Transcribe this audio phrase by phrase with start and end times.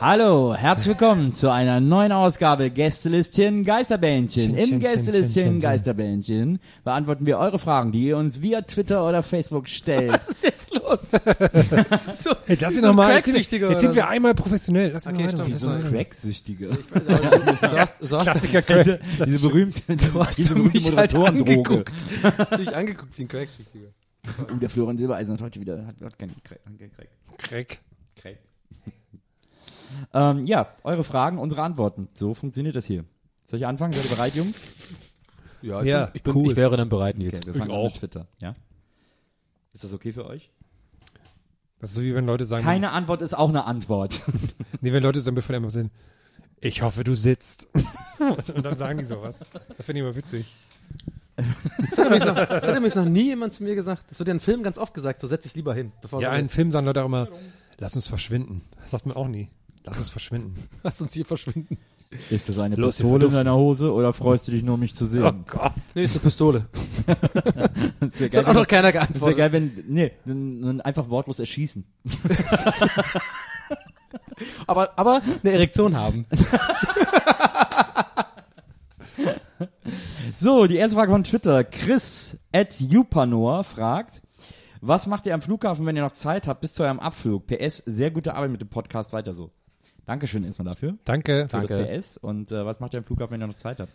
[0.00, 4.56] Hallo, herzlich willkommen zu einer neuen Ausgabe Gästelistchen Geisterbändchen.
[4.56, 10.10] Im Gästelistchen Geisterbändchen beantworten wir eure Fragen, die ihr uns via Twitter oder Facebook stellt.
[10.10, 11.00] Was ist jetzt los?
[12.22, 13.14] so, Hey, wie ihn so noch ein mal.
[13.14, 14.90] Jetzt, jetzt sind wir einmal professionell.
[14.92, 15.48] Lass Okay, stimmt.
[15.48, 16.68] Wie so ein Cracksüchtiger.
[18.00, 19.26] Du du Klassiker Diese, Crack.
[19.26, 21.50] diese berühmte, du hast diese berühmte mich halt Moderatoren-Droge.
[21.58, 22.06] angeguckt.
[22.38, 23.88] Hast mich angeguckt wie ein Cracksüchtiger.
[24.50, 26.60] Oh, der Florian Silbereisen hat heute wieder, hat, hat keinen Crack.
[27.36, 27.80] Crack.
[30.12, 32.08] Ähm, ja, eure Fragen, unsere Antworten.
[32.14, 33.04] So funktioniert das hier.
[33.44, 33.92] Soll ich anfangen?
[33.92, 34.60] Seid ihr bereit, Jungs?
[35.62, 36.50] Ja, ich, Ja, bin, ich, bin, cool.
[36.50, 37.34] ich wäre dann bereit, Nils.
[37.38, 38.26] Okay, wir fangen an mit Twitter.
[38.40, 38.54] Ja?
[39.72, 40.50] Ist das okay für euch?
[41.80, 44.22] Das ist so wie wenn Leute sagen, Keine Antwort ist auch eine Antwort.
[44.80, 45.90] nee, wenn Leute sagen, bevor die einfach sind,
[46.60, 47.68] ich hoffe, du sitzt.
[48.54, 49.40] Und dann sagen die sowas.
[49.76, 50.46] Das finde ich immer witzig.
[51.36, 54.04] Das hat, übrigens noch, das hat übrigens noch nie jemand zu mir gesagt.
[54.10, 55.92] Das wird ja in Filmen ganz oft gesagt, so setz dich lieber hin.
[56.02, 57.28] Bevor Ja, in Filmen sagen Leute auch immer,
[57.78, 58.62] lass uns verschwinden.
[58.82, 59.48] Das sagt man auch nie.
[59.84, 60.54] Lass uns verschwinden.
[60.82, 61.78] Lass uns hier verschwinden.
[62.28, 65.06] Ist das eine Los, Pistole in deiner Hose oder freust du dich nur, mich zu
[65.06, 65.22] sehen?
[65.22, 65.72] Oh Gott.
[65.94, 66.66] Nee, ist eine Pistole.
[68.00, 69.36] das wäre Das hat auch geil, noch keiner das wär geantwortet.
[69.38, 71.84] geil, wenn, nee, dann, dann einfach wortlos erschießen.
[74.66, 76.24] Aber, aber eine Erektion haben.
[80.34, 81.62] So, die erste Frage von Twitter.
[81.64, 84.22] Chris at Jupanor fragt,
[84.80, 87.46] was macht ihr am Flughafen, wenn ihr noch Zeit habt bis zu eurem Abflug?
[87.46, 89.50] PS, sehr gute Arbeit mit dem Podcast, weiter so.
[90.06, 90.96] Dankeschön erstmal dafür.
[91.04, 91.46] Danke.
[91.48, 91.86] Für Danke.
[91.86, 92.16] das PS.
[92.16, 93.92] Und äh, was macht ihr am Flughafen, wenn ihr noch Zeit habt?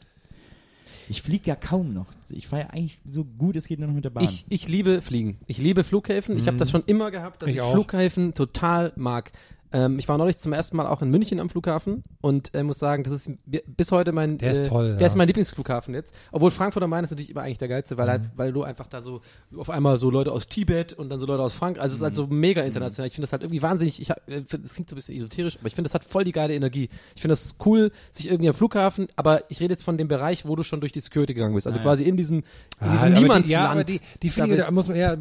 [1.09, 2.07] Ich fliege ja kaum noch.
[2.29, 4.23] Ich fahre ja eigentlich so gut es geht nur noch mit der Bahn.
[4.23, 5.37] Ich, ich liebe Fliegen.
[5.47, 6.37] Ich liebe Flughäfen.
[6.37, 7.61] Ich habe das schon immer gehabt, dass ich, Ich.
[7.63, 9.31] Flughäfen total mag.
[9.73, 12.79] Ähm, ich war neulich zum ersten Mal auch in München am Flughafen und äh, muss
[12.79, 15.07] sagen, das ist bi- bis heute mein Der ist äh, toll, Der ja.
[15.07, 16.13] ist mein Lieblingsflughafen jetzt.
[16.31, 18.31] Obwohl Frankfurt am Main ist natürlich immer eigentlich der geilste, weil halt, Mhm.
[18.35, 19.21] weil du einfach da so
[19.57, 22.03] auf einmal so Leute aus Tibet und dann so Leute aus Frankreich, also es ist
[22.03, 22.39] halt so Mhm.
[22.39, 23.07] mega international.
[23.07, 25.67] Ich finde das halt irgendwie wahnsinnig, ich hab- äh, klingt so ein bisschen esoterisch, aber
[25.67, 26.89] ich finde das hat voll die geile Energie.
[27.15, 30.45] Ich finde das cool, sich irgendwie am Flughafen, aber ich rede jetzt von dem Bereich,
[30.45, 31.67] wo du schon durch die Security gegangen bist.
[31.67, 31.89] Also Ah, ja.
[31.89, 32.43] quasi in diesem, in
[32.79, 33.49] Ah, diesem die- Niemandsland.
[33.49, 35.17] Ja, aber die, die Da Fliege, da bist- muss man, ja,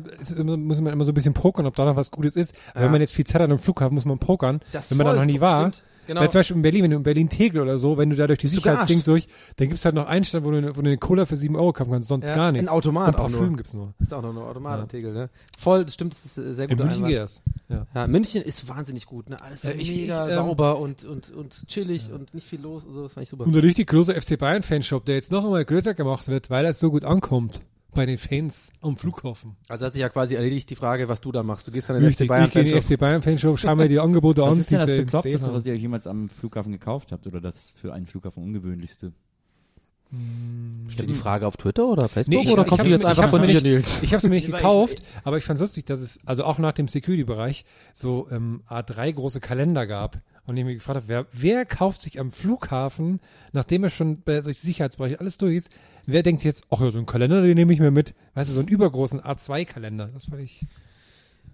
[0.56, 2.55] muss man immer so ein bisschen pokern, ob da noch was Gutes ist.
[2.75, 2.82] Ja.
[2.82, 4.34] Wenn man jetzt viel Zeit hat am Flughafen, muss man pokern.
[4.72, 5.59] Das wenn man da noch nie war.
[5.61, 5.83] stimmt.
[6.06, 6.21] Genau.
[6.21, 8.39] Weil zum Beispiel in Berlin, wenn du in Berlin-Tegel oder so, wenn du da durch
[8.39, 11.25] die Sicherheitsding durch, dann gibt's halt noch einen Stand, wo du, wo du eine Cola
[11.25, 12.69] für 7 Euro kaufen kannst, sonst Ja, gar ein nichts.
[12.69, 13.56] Automat Und Parfüm nur.
[13.56, 13.94] gibt's nur.
[14.00, 14.83] ist auch noch eine Automat Ja.
[14.83, 15.31] am Tegel, ne?
[15.59, 16.87] Voll, das stimmt, das ist äh, sehr In gut.
[16.89, 17.43] München geht das.
[17.71, 17.87] Ja.
[17.94, 19.41] Ja, München ist wahnsinnig gut, ne?
[19.41, 22.84] Alles Ja, ich- mega ich, ähm, sauber und, und, und chillig und nicht viel los
[22.84, 23.44] und so, das fand ich super.
[23.47, 26.75] Und der richtig große FC Bayern-Fanshop, der jetzt noch einmal größer gemacht wird, weil er
[26.75, 27.62] so gut ankommt
[27.94, 29.56] bei den Fans am Flughafen.
[29.69, 31.66] Also hat sich ja quasi erledigt die Frage, was du da machst.
[31.66, 33.88] Du gehst dann in den FC Bayern ich gehe in den FC Bayern-Fanshop, schau mir
[33.88, 37.12] die Angebote was an, ist denn das Bekloppteste, was ihr euch jemals am Flughafen gekauft
[37.12, 37.27] habt?
[37.27, 39.12] Oder das für einen Flughafen ungewöhnlichste?
[40.88, 43.09] Stell die Frage auf Twitter oder Facebook Nee, ich- oder ich kommt die jetzt mir-
[43.09, 44.00] einfach von mir dir, Nils?
[44.03, 46.72] Ich habe es mir nicht gekauft, aber ich fand lustig, dass es also auch nach
[46.72, 50.21] dem Security-Bereich so ähm, A3 große Kalender gab.
[50.47, 53.19] Und ich mich gefragt habe, wer, wer kauft sich am Flughafen,
[53.53, 55.70] nachdem er schon bei durch die Sicherheitsbereiche alles durch ist,
[56.06, 58.15] wer denkt sich jetzt, ach ja, so einen Kalender, den nehme ich mir mit.
[58.35, 60.11] Weißt du, so einen übergroßen A2-Kalender.
[60.12, 60.67] Das fand ich.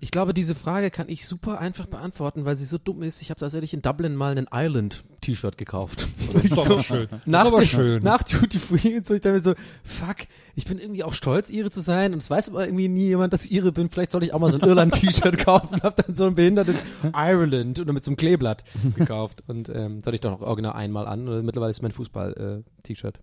[0.02, 3.20] Ich glaube, diese Frage kann ich super einfach beantworten, weil sie so dumm ist.
[3.20, 6.08] Ich habe tatsächlich in Dublin mal einen Island-T-Shirt gekauft.
[6.32, 7.08] Das ist aber schön.
[7.26, 8.02] Nach aber schön.
[8.02, 10.16] Nach Duty Free und so, ich dachte mir so, fuck,
[10.54, 13.32] ich bin irgendwie auch stolz, Ire zu sein und es weiß aber irgendwie nie jemand,
[13.32, 13.90] dass ich Ire bin.
[13.90, 16.76] Vielleicht soll ich auch mal so ein Irland-T-Shirt kaufen und hab dann so ein behindertes
[17.12, 18.64] Ireland oder mit so einem Kleeblatt
[18.94, 21.92] gekauft und ähm, das hatte ich doch noch original einmal an und mittlerweile ist mein
[21.92, 23.20] Fußball-T-Shirt.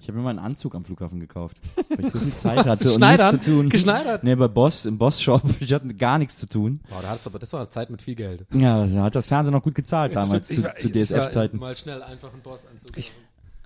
[0.00, 1.58] Ich habe mir mal einen Anzug am Flughafen gekauft,
[1.88, 3.68] weil ich so viel Zeit hatte und nichts zu tun.
[3.68, 4.24] Geschneidert?
[4.24, 5.42] Nee, bei Boss, im Boss-Shop.
[5.60, 6.80] Ich hatte gar nichts zu tun.
[6.88, 8.46] Wow, da hattest du aber, das war eine Zeit mit viel Geld.
[8.54, 10.68] Ja, da hat das Fernsehen noch gut gezahlt damals stimmt.
[10.76, 11.58] Ich zu, zu DSF-Zeiten.
[11.58, 12.90] Mal schnell einfach einen Boss-Anzug.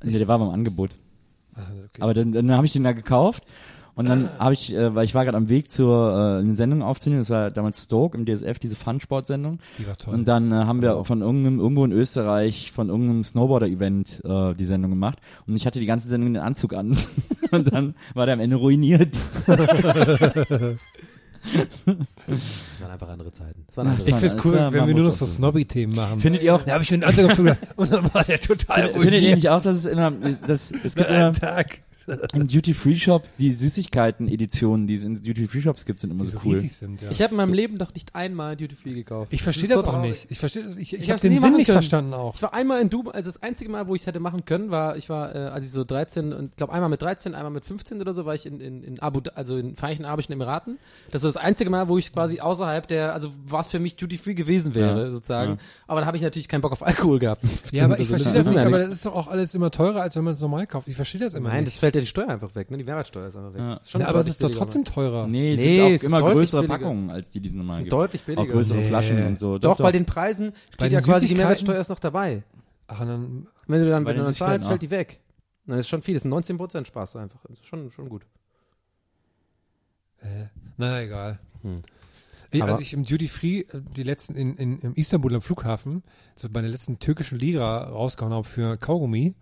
[0.02, 0.96] Nee, der war beim Angebot.
[1.54, 2.00] Ah, okay.
[2.02, 3.44] Aber dann, dann habe ich den da gekauft
[3.94, 6.82] und dann habe ich, äh, weil ich war gerade am Weg zur äh, eine Sendung
[6.82, 9.58] aufzunehmen, das war damals Stoke im DSF, diese Fun-Sport-Sendung.
[9.78, 10.14] Die war toll.
[10.14, 14.64] Und dann äh, haben wir von irgendeinem, irgendwo in Österreich, von irgendeinem Snowboarder-Event äh, die
[14.64, 15.18] Sendung gemacht.
[15.46, 16.96] Und ich hatte die ganze Sendung den Anzug an.
[17.50, 19.14] und dann war der am Ende ruiniert.
[22.26, 23.64] Das waren einfach andere Zeiten.
[23.66, 25.26] Das waren andere ich find's es cool, wenn man wir nur noch so.
[25.26, 26.20] Snobby-Themen machen.
[26.20, 28.84] Findet ihr auch, da habe ich mir einen Anzug gefunden und dann war der total
[28.84, 29.34] findet ihr ruiniert.
[29.34, 31.82] nicht auch, dass es immer, das, es gibt immer Tag.
[32.34, 36.58] im Duty-Free-Shop, die Süßigkeiten-Editionen, die es in Duty-Free-Shops gibt, sind immer Die so so cool.
[36.60, 37.10] sind, ja.
[37.10, 39.32] Ich habe in meinem Leben doch nicht einmal Duty Free gekauft.
[39.32, 40.10] Ich verstehe ist das, so auch traurig.
[40.10, 40.26] nicht.
[40.30, 40.74] Ich verstehe das.
[40.76, 41.76] Ich, ich, Ich habe hab's den nie Sinn nicht können.
[41.76, 42.34] verstanden auch.
[42.34, 44.70] Ich war einmal in Dubai, also das einzige Mal, wo ich es hätte machen können,
[44.70, 47.52] war, ich war, äh, als ich so 13 und ich glaube einmal mit 13, einmal
[47.52, 50.32] mit 15 oder so, war ich in, in, in Abu, also in den Vereinigten Arabischen
[50.32, 50.78] Emiraten.
[51.10, 54.18] Das ist das einzige Mal, wo ich quasi außerhalb der, also was für mich Duty
[54.18, 55.52] Free gewesen wäre, Ja, sozusagen.
[55.52, 55.58] ja.
[55.86, 57.44] Aber da habe ich natürlich keinen Bock auf Alkohol gehabt.
[57.72, 58.64] Ja, aber ich verstehe das das nicht.
[58.64, 60.88] Aber das ist doch auch alles immer teurer, als wenn man es normal kauft.
[60.88, 61.78] Ich verstehe das immer Nein, das nicht.
[61.92, 62.78] Fällt ja die Steuer einfach weg, ne?
[62.78, 63.60] Die Mehrwertsteuer ist einfach weg.
[63.60, 63.74] Ja.
[63.76, 65.26] Ist schon Ja, aber es ist doch trotzdem teurer.
[65.26, 66.78] Nee, es Nee, sind auch immer größere billiger.
[66.78, 67.92] Packungen, als die, die es normal sind gibt.
[67.92, 68.42] deutlich billiger.
[68.42, 68.88] Auch größere Nee.
[68.88, 69.58] Flaschen und so.
[69.58, 71.34] Doch, bei den Preisen steht ja quasi die?
[71.34, 72.42] Mehrwertsteuer ist noch dabei.
[72.88, 75.20] Ach, dann, Wenn du dann, wenn du dann zahlst, fällt die weg.
[75.66, 77.40] Dann ist schon viel, das sind 19% sparst du einfach.
[77.48, 78.26] Das ist schon, schon gut.
[80.20, 80.46] äh,
[80.76, 81.38] na egal.
[81.62, 81.82] Hm.
[82.54, 86.02] Ich, als ich im Duty Free äh, die letzten in, in, in Istanbul am Flughafen
[86.36, 89.34] so meine letzten türkischen Lira rausgehauen habe für Kaugummi,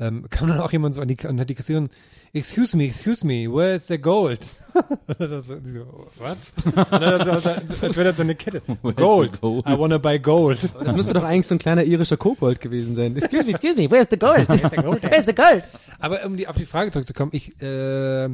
[0.00, 1.88] ähm, kam dann auch jemand so an die, und hat die Kassiererin,
[2.32, 4.44] excuse me, excuse me, where is the gold?
[5.18, 8.60] so, die so, dann so, als wäre das so eine Kette.
[8.82, 9.36] Gold.
[9.36, 9.66] the gold?
[9.66, 10.68] I wanna buy gold.
[10.84, 13.16] Das müsste doch eigentlich so ein kleiner irischer Kobold gewesen sein.
[13.16, 14.48] Excuse me, excuse me, where's the gold?
[14.48, 15.62] Where's the gold?
[16.00, 18.28] Aber um die, auf die Frage zurückzukommen, ich, äh,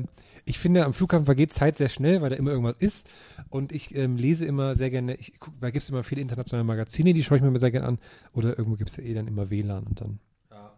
[0.46, 3.06] ich finde, am Flughafen vergeht Zeit sehr schnell, weil da immer irgendwas ist.
[3.50, 6.64] Und ich ähm, lese immer sehr gerne, ich guck, da gibt es immer viele internationale
[6.64, 7.98] Magazine, die schaue ich mir immer sehr gerne an.
[8.32, 10.20] Oder irgendwo gibt es ja eh dann immer WLAN und dann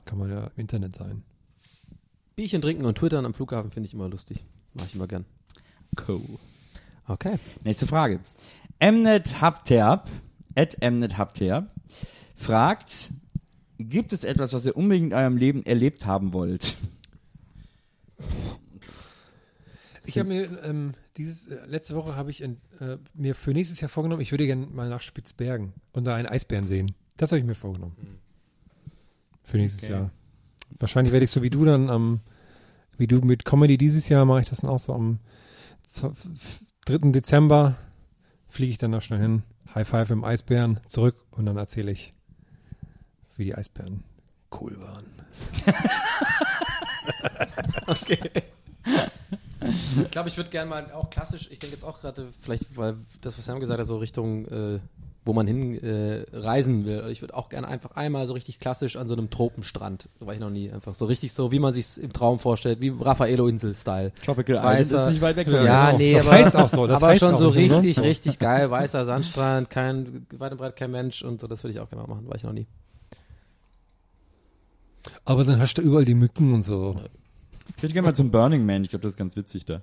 [0.04, 1.22] kann man ja im Internet sein.
[2.36, 4.44] Bierchen trinken und twittern am Flughafen finde ich immer lustig.
[4.74, 5.24] Mach ich immer gern.
[6.08, 6.38] Cool.
[7.06, 7.38] Okay.
[7.64, 8.20] Nächste Frage.
[8.80, 10.08] Mnet Hapterb,
[10.56, 11.70] at Mnet Hapterb,
[12.34, 13.10] fragt,
[13.78, 16.76] gibt es etwas, was ihr unbedingt in eurem Leben erlebt haben wollt?
[20.04, 23.80] Ich habe mir ähm, dieses äh, letzte Woche habe ich in, äh, mir für nächstes
[23.80, 26.92] Jahr vorgenommen, ich würde gerne mal nach Spitzbergen und da einen Eisbären sehen.
[27.16, 28.18] Das habe ich mir vorgenommen.
[29.42, 29.92] Für nächstes Okay.
[29.92, 30.10] Jahr.
[30.78, 32.20] Wahrscheinlich werde ich so wie du dann am,
[32.98, 35.18] wie du mit Comedy dieses Jahr mache ich das dann auch so am
[35.86, 36.12] z-
[36.86, 37.10] 3.
[37.12, 37.76] Dezember
[38.48, 39.42] fliege ich dann noch schnell hin,
[39.74, 42.12] High Five im Eisbären, zurück und dann erzähle ich,
[43.36, 44.02] wie die Eisbären
[44.60, 45.04] cool waren.
[50.04, 52.96] Ich glaube, ich würde gerne mal auch klassisch, ich denke jetzt auch gerade, vielleicht, weil
[53.20, 54.80] das, was Sam gesagt hat, so Richtung, äh,
[55.24, 57.04] wo man hin äh, reisen will.
[57.10, 60.08] Ich würde auch gerne einfach einmal so richtig klassisch an so einem Tropenstrand.
[60.18, 60.70] So war ich noch nie.
[60.70, 64.12] Einfach so richtig so, wie man sich im Traum vorstellt, wie Raffaello-Insel-Style.
[64.24, 65.46] Tropical Weißer- Island ist nicht weit weg.
[65.48, 65.98] Ja, genau.
[65.98, 68.02] nee, Das aber, heißt auch so, das aber heißt schon auch so umsonst richtig, so.
[68.02, 68.70] richtig geil.
[68.70, 72.02] Weißer Sandstrand, kein, weit und breit kein Mensch und so, das würde ich auch gerne
[72.06, 72.28] mal machen.
[72.28, 72.66] War ich noch nie.
[75.24, 77.00] Aber dann hast du überall die Mücken und so.
[77.76, 78.84] Ich würde gerne mal zum Burning Man.
[78.84, 79.82] Ich glaube, das ist ganz witzig da.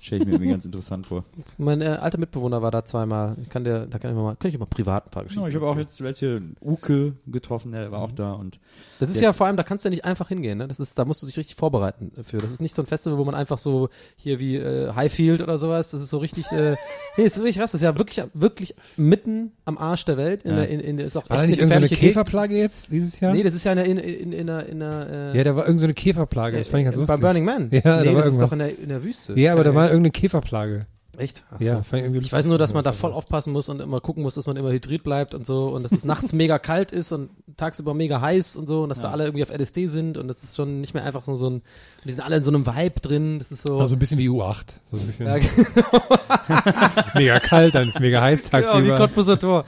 [0.00, 1.24] Stelle ich mir irgendwie ganz interessant vor.
[1.58, 3.36] Mein äh, alter Mitbewohner war da zweimal.
[3.42, 5.48] Ich kann dir, da kann ich mal, kann ich mal privat ein paar Geschichten Ja,
[5.48, 8.58] ich habe auch jetzt zuletzt hier Uke getroffen, der war auch da und
[9.00, 10.68] Das ist ja vor allem, da kannst du ja nicht einfach hingehen, ne?
[10.68, 12.38] Das ist, da musst du dich richtig vorbereiten für.
[12.38, 15.58] Das ist nicht so ein Festival, wo man einfach so hier wie äh, Highfield oder
[15.58, 16.72] sowas, das ist so richtig, äh,
[17.16, 20.44] nee, das ist wirklich was, das ist ja wirklich, wirklich mitten am Arsch der Welt.
[20.44, 20.56] In Ja.
[20.58, 22.14] der, in, in, ist auch War echt da eine nicht irgendeine gefährliche Gegend.
[22.14, 23.32] Käferplage jetzt dieses Jahr?
[23.34, 25.56] Nee, das ist ja in, der- in, in, in, einer, in einer, äh, ja, da
[25.56, 27.16] war irgendeine Käferplage, das fand ich ganz äh, lustig.
[27.20, 27.68] bei Burning Man.
[27.72, 28.40] Ja, da nee, war das ist irgendwas.
[28.48, 29.38] doch in der, in der Wüste.
[29.38, 30.86] Ja, aber da Äh, war irgendeine Käferplage.
[31.18, 31.44] Echt?
[31.50, 31.82] Ach Ja, so.
[31.82, 34.22] fand ich irgendwie Ich weiß nur, dass man da voll aufpassen muss und immer gucken
[34.22, 37.10] muss, dass man immer hydriert bleibt und so und dass es nachts mega kalt ist
[37.10, 40.28] und tagsüber mega heiß und so und dass da alle irgendwie auf LSD sind und
[40.28, 41.62] das ist schon nicht mehr einfach so, so ein,
[42.04, 43.80] die sind alle in so einem Vibe drin, das ist so.
[43.80, 44.74] Also ein bisschen wie U8.
[44.84, 45.38] So ein bisschen ja,
[47.14, 48.96] mega kalt, dann ist mega heiß genau, wie tagsüber.
[48.96, 49.64] Cottbuser Tor.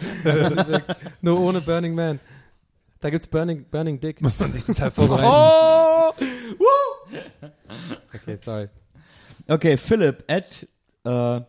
[1.20, 2.20] nur ohne Burning Man.
[3.00, 4.20] Da gibt's Burning, Burning Dick.
[4.20, 5.26] Muss man sich total vorbereiten.
[5.26, 6.12] Oh!
[6.58, 7.48] Woo!
[8.14, 8.68] Okay, sorry.
[9.50, 10.68] Okay, Philipp at
[11.02, 11.10] äh,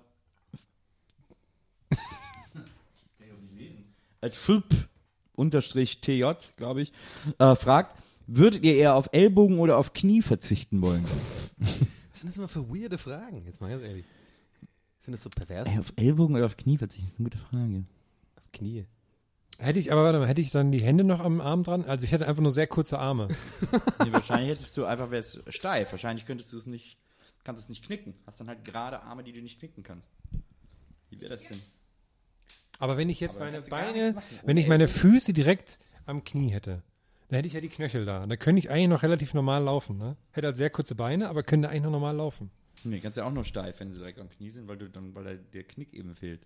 [4.22, 4.90] at Philipp
[5.34, 6.94] unterstrich TJ, glaube ich,
[7.38, 11.04] äh, fragt, würdet ihr eher auf Ellbogen oder auf Knie verzichten wollen?
[11.04, 11.20] Was
[12.20, 13.46] sind das immer für weirde Fragen?
[13.46, 14.06] Jetzt mal ganz ehrlich.
[14.98, 15.70] Sind das so pervers?
[15.70, 17.86] Ey, auf Ellbogen oder auf Knie verzichten, das ist eine gute Frage.
[18.36, 18.88] Auf Knie.
[19.60, 21.86] Hätte ich, aber warte mal, hätte ich dann die Hände noch am Arm dran?
[21.86, 23.28] Also ich hätte einfach nur sehr kurze Arme.
[24.04, 25.92] Nee, wahrscheinlich hättest du einfach, wär's steif.
[25.92, 26.98] Wahrscheinlich könntest du es nicht,
[27.44, 28.14] kannst es nicht knicken.
[28.26, 30.12] Hast dann halt gerade Arme, die du nicht knicken kannst.
[31.10, 31.60] Wie wäre das denn?
[32.80, 34.40] Aber wenn ich jetzt Aber meine kannst Beine, machen.
[34.44, 34.88] wenn ich meine.
[34.88, 36.82] Füße direkt am Knie hätte,
[37.28, 38.26] dann hätte ich ja die Knöchel da.
[38.26, 39.98] Da könnte ich eigentlich noch relativ normal laufen.
[39.98, 40.18] Ne?
[40.32, 42.50] Hätte halt sehr kurze Beine, aber könnte eigentlich noch normal laufen.
[42.84, 45.14] Nee, kannst ja auch nur steif, wenn sie direkt am Knie sind, weil du dann,
[45.14, 46.42] weil der Knick eben fehlt.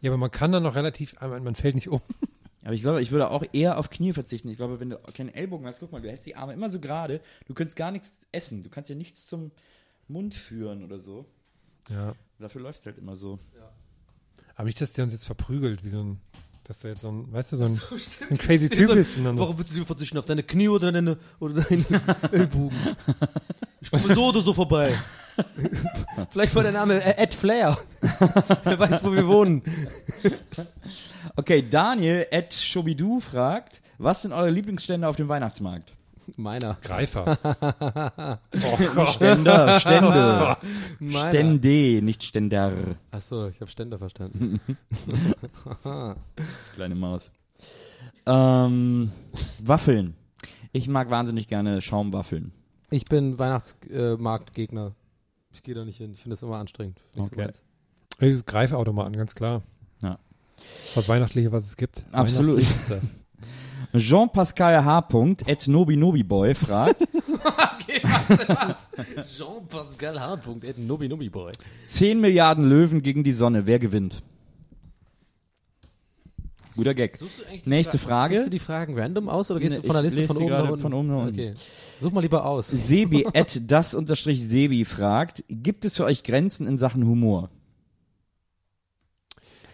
[0.00, 2.00] Ja, aber man kann dann noch relativ, aber man fällt nicht um.
[2.64, 4.48] Aber ich glaube, ich würde auch eher auf Knie verzichten.
[4.48, 6.78] Ich glaube, wenn du keinen Ellbogen hast, guck mal, du hältst die Arme immer so
[6.78, 8.62] gerade, du könntest gar nichts essen.
[8.62, 9.50] Du kannst ja nichts zum
[10.08, 11.26] Mund führen oder so.
[11.88, 12.14] Ja.
[12.38, 13.38] Dafür läuft es halt immer so.
[14.54, 16.20] Aber nicht, dass der uns jetzt verprügelt, wie so ein,
[16.64, 17.80] dass der jetzt so ein, weißt du, so ein,
[18.30, 19.16] ein crazy Typ ist.
[19.16, 20.18] Und dann so, Warum willst du lieber verzichten?
[20.18, 21.84] Auf deine Knie oder deine, oder deine
[22.32, 22.96] Ellbogen?
[23.80, 24.94] Ich komme so oder so vorbei.
[26.30, 27.78] Vielleicht war der Name äh, Ed Flair.
[28.64, 29.62] Wer weiß, wo wir wohnen.
[31.36, 35.94] Okay, Daniel at Shobidoo fragt, was sind eure Lieblingsstände auf dem Weihnachtsmarkt?
[36.36, 36.78] Meiner.
[36.82, 37.38] Greifer.
[38.96, 39.06] oh.
[39.06, 40.56] Ständer, Stände.
[40.98, 41.28] Meiner.
[41.28, 42.96] Stände, nicht Ständer.
[43.10, 44.60] Achso, ich habe Ständer verstanden.
[46.74, 47.32] Kleine Maus.
[48.26, 49.12] Ähm,
[49.62, 50.14] Waffeln.
[50.72, 52.52] Ich mag wahnsinnig gerne Schaumwaffeln.
[52.90, 54.94] Ich bin Weihnachtsmarktgegner.
[55.52, 56.12] ich gehe da nicht hin.
[56.12, 57.00] Ich finde das immer anstrengend.
[57.14, 57.50] So Okay.
[58.18, 59.62] Ey, Greifautomaten, ganz klar.
[60.02, 60.18] Ja.
[60.94, 62.04] Was Weihnachtliche, was es gibt.
[62.12, 62.62] Absolut.
[63.94, 65.08] Jean-Pascal H.
[65.46, 67.02] at Nobi Nobi Boy fragt,
[69.36, 70.38] Jean-Pascal H.
[70.62, 71.52] Ed Nobi Nobi Boy.
[71.84, 74.22] 10 Milliarden Löwen gegen die Sonne, wer gewinnt?
[76.74, 77.18] Guter Gag.
[77.18, 78.34] Suchst du eigentlich Nächste Fra- Frage.
[78.36, 80.48] Suchst du die Fragen random aus oder gehst Nee, du von der Liste von oben
[80.48, 80.80] nach unten?
[80.80, 81.34] von oben nach unten.
[81.40, 81.50] Okay.
[82.00, 82.68] Such mal lieber aus.
[82.68, 87.50] Sebi at das unterstrich Sebi fragt, gibt es für euch Grenzen in Sachen Humor?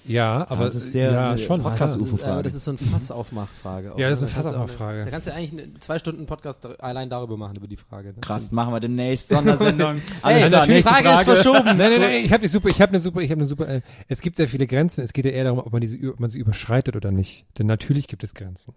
[0.08, 1.62] Ja, aber das ist sehr- ja, eine schon.
[1.62, 1.86] Podcast- ja.
[1.86, 2.32] das, ist, UFO-Frage.
[2.32, 3.92] aber das ist so ein Fassaufmachfrage.
[3.96, 4.28] Ja, das ist ne?
[4.28, 5.04] eine Da kannst du auch- Fassaufmachfrage.
[5.04, 8.08] Da kannst du eigentlich einen zwei Stunden Podcast allein darüber machen, über die Frage.
[8.08, 8.14] Ne?
[8.20, 10.00] Krass, machen wir demnächst Sondersendung.
[10.22, 11.64] Hey, Alles klar, natürlich, nächste Frage ist verschoben.
[11.64, 13.68] Nein, nein, nein, ich habe eine super, ich habe eine super, ich habe eine super.
[13.68, 15.02] Äh, es gibt sehr viele Grenzen.
[15.04, 17.46] Es geht ja eher darum, ob man diese, ob man sie überschreitet oder nicht.
[17.58, 18.74] Denn natürlich gibt es Grenzen.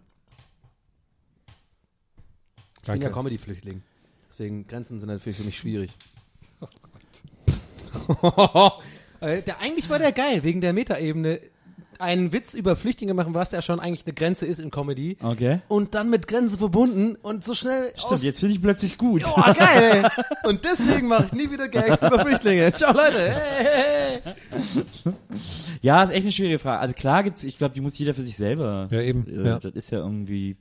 [2.75, 3.11] Ich bin ja Danke.
[3.15, 3.81] Comedy-Flüchtling.
[4.29, 5.91] Deswegen Grenzen sind natürlich für mich schwierig.
[9.21, 11.39] Äh, der, eigentlich war der geil, wegen der Metaebene.
[11.99, 15.17] Einen Witz über Flüchtlinge machen, was ja schon eigentlich eine Grenze ist in Comedy.
[15.21, 15.59] Okay.
[15.67, 19.21] Und dann mit Grenzen verbunden und so schnell Stimmt, jetzt finde ich plötzlich gut.
[19.23, 20.23] Oh, geil, ey.
[20.49, 22.73] Und deswegen mache ich nie wieder Gags über Flüchtlinge.
[22.73, 23.29] Ciao, Leute.
[23.29, 25.13] Hey, hey.
[25.81, 26.79] Ja, ist echt eine schwierige Frage.
[26.79, 28.87] Also klar gibt's, ich glaube, die muss jeder für sich selber.
[28.89, 29.59] Ja, eben, Äh, ja.
[29.59, 30.57] Das ist ja irgendwie.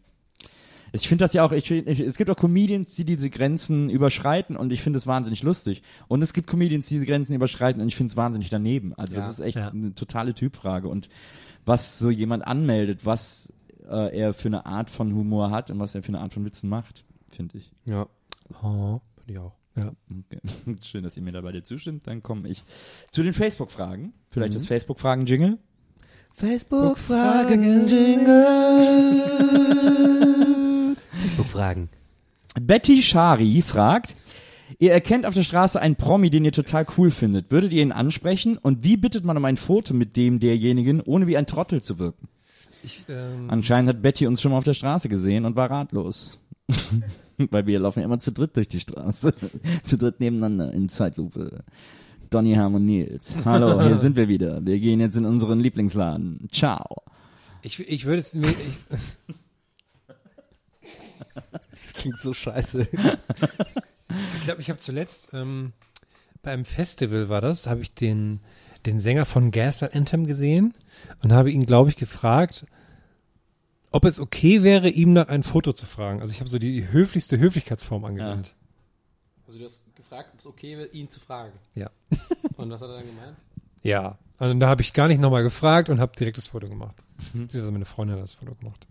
[0.93, 4.57] Ich finde das ja auch, ich, ich, es gibt auch Comedians, die diese Grenzen überschreiten
[4.57, 5.83] und ich finde es wahnsinnig lustig.
[6.09, 8.95] Und es gibt Comedians, die diese Grenzen überschreiten und ich finde es wahnsinnig daneben.
[8.95, 9.69] Also das Ja, ist echt ja.
[9.69, 10.89] eine totale Typfrage.
[10.89, 11.09] Und
[11.65, 13.53] was so jemand anmeldet, was
[13.89, 16.45] äh, er für eine Art von Humor hat und was er für eine Art von
[16.45, 17.71] Witzen macht, finde ich.
[17.85, 18.07] Ja,
[18.63, 19.01] Oh.
[19.17, 19.53] finde ich auch.
[19.77, 19.93] Ja.
[20.11, 20.41] Okay.
[20.83, 22.07] Schön, dass ihr mir dabei zustimmt.
[22.09, 22.65] Dann komme ich
[23.13, 24.13] zu den Facebook-Fragen.
[24.31, 24.59] Vielleicht Mhm.
[24.59, 25.59] das Facebook-Fragen-Jingle.
[26.33, 28.47] Facebook-Fragen, Jingle.
[31.21, 31.89] Facebook-Fragen.
[32.61, 34.15] Betty Shari fragt,
[34.79, 37.51] ihr erkennt auf der Straße einen Promi, den ihr total cool findet.
[37.51, 38.57] Würdet ihr ihn ansprechen?
[38.57, 41.99] Und wie bittet man um ein Foto mit dem derjenigen, ohne wie ein Trottel zu
[41.99, 42.29] wirken?
[42.83, 46.41] Ich, ähm, Anscheinend hat Betty uns schon mal auf der Straße gesehen und war ratlos.
[47.37, 49.35] Weil wir laufen ja immer zu dritt durch die Straße.
[49.83, 51.63] zu dritt nebeneinander in Zeitlupe.
[52.31, 53.37] Donny Ham und Nils.
[53.45, 54.65] Hallo, hier sind wir wieder.
[54.65, 56.49] Wir gehen jetzt in unseren Lieblingsladen.
[56.53, 57.03] Ciao.
[57.63, 58.57] ich, ich würde es mir, ich,
[61.71, 62.89] Das klingt so scheiße.
[64.37, 65.73] Ich glaube, ich habe zuletzt ähm,
[66.43, 68.41] beim Festival war das, habe ich den,
[68.87, 70.75] den Sänger von Gaslight Anthem gesehen
[71.23, 72.67] und habe ihn, glaube ich, gefragt,
[73.93, 76.21] ob es okay wäre, ihm nach ein Foto zu fragen.
[76.21, 78.55] Also ich habe so die höflichste Höflichkeitsform angewandt.
[79.47, 81.53] Also du hast gefragt, ob es okay wäre, ihn zu fragen.
[81.75, 81.91] Ja.
[82.57, 83.37] Und was hat er dann gemeint?
[83.83, 84.19] Ja.
[84.39, 86.97] Und da habe ich gar nicht nochmal gefragt und habe direkt das Foto gemacht.
[87.35, 88.87] Beziehungsweise meine Freundin hat das Foto gemacht.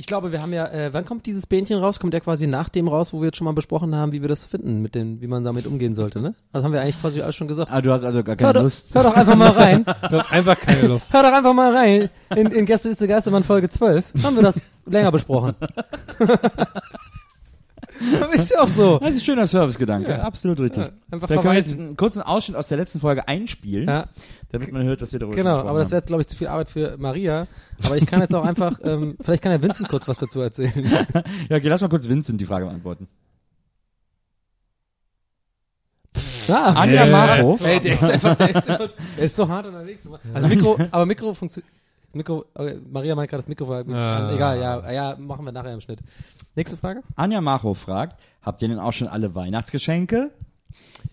[0.00, 2.00] Ich glaube, wir haben ja, äh, wann kommt dieses Bähnchen raus?
[2.00, 4.30] Kommt der quasi nach dem raus, wo wir jetzt schon mal besprochen haben, wie wir
[4.30, 6.34] das finden, mit den, wie man damit umgehen sollte, ne?
[6.54, 7.70] Das haben wir eigentlich quasi alles schon gesagt.
[7.70, 8.94] Ah, du hast also gar keine Hör doch, Lust.
[8.94, 9.84] hör doch einfach mal rein.
[10.10, 11.12] Du hast einfach keine Lust.
[11.12, 12.08] Hör doch einfach mal rein.
[12.34, 15.54] In, in Gästeliste Geistermann Folge 12 haben wir das länger besprochen.
[18.32, 18.98] Ist ja auch so.
[18.98, 20.22] Das ist ein schöner Servicegedanke.
[20.22, 20.84] Absolut richtig.
[20.84, 24.06] Ja, einfach da können wir jetzt einen kurzen Ausschnitt aus der letzten Folge einspielen, Ja,
[24.50, 25.92] damit man hört, dass wir darüber genau, gesprochen aber das haben.
[25.92, 27.46] wäre, glaube ich, zu viel Arbeit für Maria.
[27.84, 31.06] Aber ich kann jetzt auch einfach, ähm, vielleicht kann der Vincent kurz was dazu erzählen.
[31.48, 33.06] Ja, okay, lass mal kurz Vincent die Frage beantworten.
[36.48, 37.60] Ah, Anja Markhof.
[37.64, 38.78] Ey, der ist einfach, der ist, immer,
[39.16, 40.08] der ist so hart unterwegs.
[40.34, 41.72] Also Mikro, aber Mikro funktioniert.
[42.12, 43.92] Mikro, okay, Maria meint gerade das Mikrofon.
[43.94, 44.32] Ah.
[44.34, 46.00] Egal, ja, ja, machen wir nachher im Schnitt.
[46.60, 47.02] Nächste Frage?
[47.16, 50.30] Anja Macho fragt, habt ihr denn auch schon alle Weihnachtsgeschenke?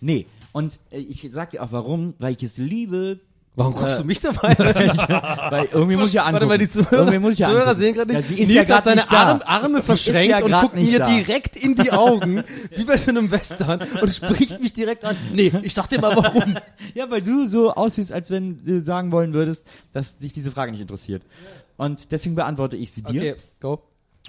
[0.01, 0.25] Nee.
[0.51, 3.21] Und äh, ich sag dir auch warum, weil ich es liebe.
[3.55, 4.55] Warum guckst Äh, du mich dabei?
[5.49, 6.33] Weil irgendwie muss ich ja angucken.
[6.33, 8.27] Warte mal, die Zuhörer, irgendwie muss ich ja Zuhörer sehen gerade ja, nicht.
[8.27, 9.09] sie ist Nils ja hat seine.
[9.09, 11.09] Arme, Arme verschränkt ja und guckt mir da.
[11.09, 12.43] direkt in die Augen,
[12.75, 15.15] wie bei so einem Western, und spricht mich direkt an.
[15.33, 16.57] Nee, ich sag dir mal warum.
[16.93, 20.71] Ja, weil du so aussiehst, als wenn du sagen wollen würdest, dass dich diese Frage
[20.73, 21.23] nicht interessiert.
[21.77, 23.81] Und deswegen beantworte ich sie dir Okay, go.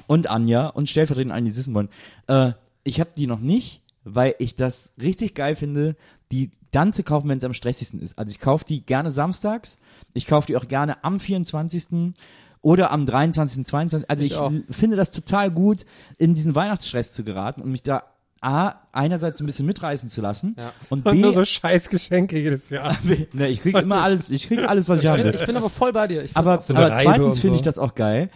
[0.06, 1.88] Und Anja und stellvertretend allen, die es wissen wollen.
[2.26, 2.52] Äh,
[2.84, 5.96] ich habe die noch nicht, weil ich das richtig geil finde,
[6.32, 8.18] die dann zu kaufen, wenn es am stressigsten ist.
[8.18, 9.78] Also ich kaufe die gerne samstags,
[10.14, 12.14] ich kaufe die auch gerne am 24.
[12.60, 14.10] oder am 23., 22.
[14.10, 15.84] Also Ich ich, finde das total gut,
[16.18, 18.02] in diesen Weihnachtsstress zu geraten und mich da
[18.40, 20.72] A, einerseits ein bisschen mitreißen zu lassen Ja.
[20.90, 22.96] und Und B, nur so scheiß Geschenke jedes Jahr.
[23.32, 25.30] ne, ich krieg immer alles, ich krieg alles, was ich Ich habe.
[25.30, 26.24] ich bin aber voll bei dir.
[26.34, 26.74] Aber, so.
[26.74, 27.60] aber zweitens finde so.
[27.60, 28.30] ich das auch geil,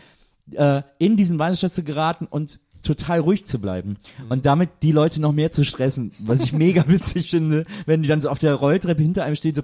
[0.51, 3.97] äh, in diesen Weihnachtsstress zu geraten und total ruhig zu bleiben.
[4.25, 4.31] Mhm.
[4.31, 8.09] Und damit die Leute noch mehr zu stressen, was ich mega witzig finde, wenn die
[8.09, 9.63] dann so auf der Rolltreppe hinter einem stehen, so,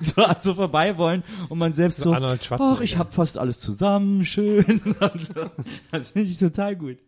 [0.00, 4.80] so, so vorbei wollen und man selbst So ach, ich habe fast alles zusammen, schön.
[5.00, 5.50] Und so.
[5.90, 6.98] Das finde ich total gut.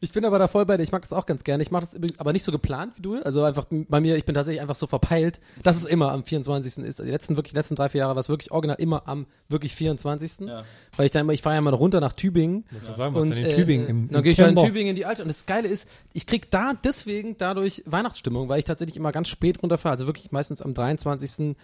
[0.00, 0.82] Ich bin aber da voll bei dir.
[0.82, 1.62] Ich mag das auch ganz gerne.
[1.62, 3.22] Ich mache das übrigens aber nicht so geplant wie du.
[3.22, 6.84] Also einfach bei mir, ich bin tatsächlich einfach so verpeilt, dass es immer am 24.
[6.84, 7.00] ist.
[7.00, 10.40] Die letzten wirklich, letzten drei, vier Jahre war es wirklich original immer am wirklich 24.
[10.46, 10.64] Ja.
[10.96, 12.64] Weil ich dann immer, ich fahre ja mal runter nach Tübingen.
[12.86, 13.86] Was sagen wir Und denn in Tübingen?
[13.86, 14.56] äh, Im, dann im gehe ich ja in?
[14.56, 15.22] Tübingen in die Alte.
[15.22, 19.28] Und das Geile ist, ich krieg da deswegen dadurch Weihnachtsstimmung, weil ich tatsächlich immer ganz
[19.28, 19.94] spät runterfahre.
[19.94, 21.56] Also wirklich meistens am 23.,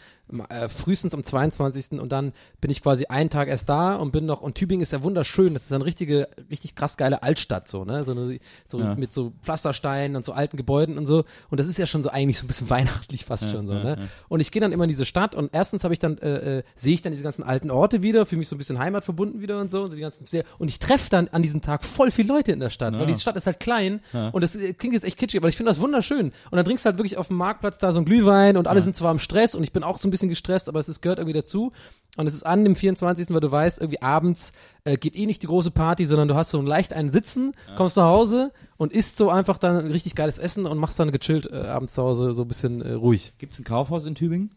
[0.49, 2.00] äh, frühestens am 22.
[2.00, 4.93] Und dann bin ich quasi einen Tag erst da und bin noch, und Tübingen ist
[4.93, 5.54] ja wunderschön.
[5.54, 8.04] Das ist eine richtige, richtig krass geile Altstadt, so, ne?
[8.04, 8.95] So, eine, so Ja.
[8.95, 11.25] mit so Pflastersteinen und so alten Gebäuden und so.
[11.50, 14.09] Und das ist ja schon so eigentlich so ein bisschen weihnachtlich fast schon so, ne?
[14.28, 16.62] Und ich gehe dann immer in diese Stadt und erstens habe ich dann, äh, äh,
[16.75, 19.61] sehe ich dann diese ganzen alten Orte wieder, fühle mich so ein bisschen heimatverbunden wieder
[19.61, 22.11] und so und so die ganzen sehr, und ich treffe dann an diesem Tag voll
[22.11, 24.00] viele Leute in der Stadt, weil die Stadt ist halt klein
[24.33, 26.26] und das äh, klingt jetzt echt kitschig, aber ich finde das wunderschön.
[26.50, 28.81] Und dann trinkst du halt wirklich auf dem Marktplatz da so ein Glühwein und alle
[28.83, 31.02] sind zwar im Stress und ich bin auch so ein bisschen gestresst, aber es ist,
[31.02, 31.73] gehört irgendwie dazu.
[32.16, 34.52] Und es ist an dem 24., weil du weißt, irgendwie abends
[34.85, 37.97] äh, geht eh nicht die große Party, sondern du hast so leicht einen Sitzen, kommst
[37.97, 41.50] nach Hause und isst so einfach dann ein richtig geiles Essen und machst dann gechillt
[41.50, 43.35] äh, abends zu Hause so ein bisschen äh, ruhig.
[43.38, 44.50] Gibt's ein Kaufhaus in Tübingen?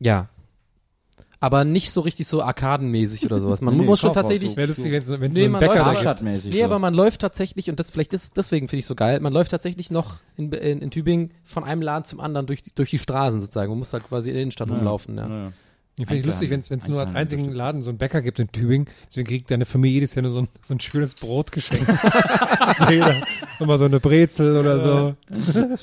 [0.00, 0.28] Ja.
[1.40, 3.60] Aber nicht so richtig so arkadenmäßig oder sowas.
[3.60, 4.50] Man Nee, muss schon tatsächlich.
[4.52, 4.56] so.
[4.56, 6.00] Wäre lustig, wenn es wenn Nee, so man Bäcker läuft.
[6.00, 6.52] Stadtmäßig.
[6.52, 6.64] Nee, so.
[6.64, 9.52] aber man läuft tatsächlich, und das vielleicht ist, deswegen finde ich so geil, man läuft
[9.52, 12.98] tatsächlich noch in, in, in Tübingen von einem Laden zum anderen durch die, durch die
[12.98, 13.70] Straßen sozusagen.
[13.70, 15.28] Man muss halt quasi in der Innenstadt rumlaufen, ja.
[15.28, 15.52] Ja, ja.
[16.00, 17.52] Ich finde es lustig, wenn es nur als einzigen.
[17.52, 18.86] Laden so einen Bäcker gibt in Tübingen.
[19.08, 21.88] Deswegen kriegt deine Familie jedes Jahr nur so ein, so ein schönes Brot geschenkt.
[23.58, 25.14] nochmal so eine Brezel oder so.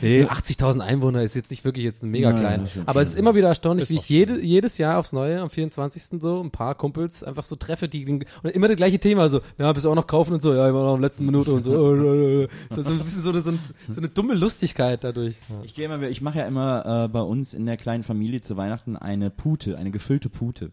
[0.00, 2.66] Nee, 80.000 Einwohner ist jetzt nicht wirklich jetzt mega Nein, klein.
[2.68, 5.50] stimmt Aber es ist immer wieder erstaunlich, wie ich jede, jedes Jahr aufs Neue, am
[5.50, 6.20] 24.
[6.20, 9.72] so, ein paar Kumpels einfach so treffe, die, und immer das gleiche Thema, so, ja,
[9.72, 11.64] bist du auch noch kaufen und so, ja, immer noch in der letzten Minute und
[11.64, 12.46] so, so,
[12.82, 15.36] so ein bisschen so, eine- so, ein, so eine dumme Lustigkeit dadurch.
[15.64, 18.56] Ich gehe immer, ich mache ja immer äh, bei uns in der kleinen Familie zu
[18.56, 20.70] Weihnachten eine Pute, eine gefüllte Pute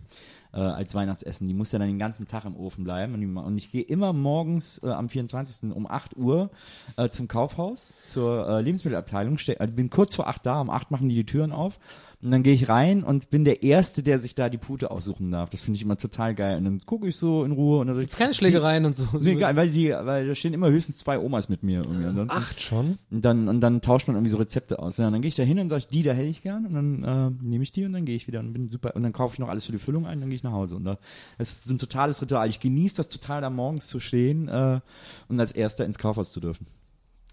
[0.55, 1.45] äh, als Weihnachtsessen.
[1.47, 3.37] Die muss ja dann den ganzen Tag im Ofen bleiben.
[3.37, 5.71] Und, ich gehe immer morgens äh, am 24.
[5.71, 6.49] um 8 Uhr
[6.97, 9.37] äh, zum Kaufhaus, zur äh, Lebensmittelabteilung.
[9.37, 11.79] Steh, also bin kurz vor 8 da, um 8 machen die die Türen auf.
[12.25, 15.29] Und dann gehe ich rein und bin der Erste, der sich da die Pute aussuchen
[15.29, 15.51] darf.
[15.51, 16.57] Das finde ich immer total geil.
[16.57, 19.05] Und dann gucke ich so in Ruhe und dann Gibt's keine Schlägereien und so.
[19.21, 22.03] Nee, geil, weil die, weil da stehen immer höchstens zwei Omas mit mir irgendwie.
[22.03, 22.97] Ansonsten, Acht schon?
[23.11, 24.97] und dann, und dann tauscht man irgendwie so Rezepte aus.
[24.97, 26.65] Ja, und dann gehe ich da hin und sage die da hätte ich gern.
[26.65, 28.95] Und dann äh, nehme ich die und dann gehe ich wieder und bin super.
[28.95, 30.51] Und dann kaufe ich noch alles für die Füllung ein und dann gehe ich nach
[30.51, 30.77] Hause.
[30.77, 30.97] Und da,
[31.37, 32.49] es ist so ein totales Ritual.
[32.49, 34.79] Ich genieße das total, da morgens zu stehen äh,
[35.27, 36.65] und als Erster ins Kaufhaus zu dürfen.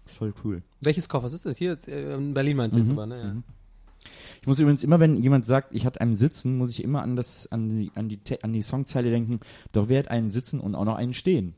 [0.03, 0.61] Das ist voll cool.
[0.81, 1.57] Welches Kaufhaus ist das?
[1.57, 3.17] Hier äh, in Berlin meinst du jetzt aber, ne?
[3.17, 3.53] Ja.
[4.43, 7.15] Ich muss übrigens immer, wenn jemand sagt, ich hatte einen Sitzen, muss ich immer an
[7.15, 9.39] das, an die, an die, an die Songzeile denken,
[9.71, 11.53] doch wer hat einen Sitzen und auch noch einen Stehen.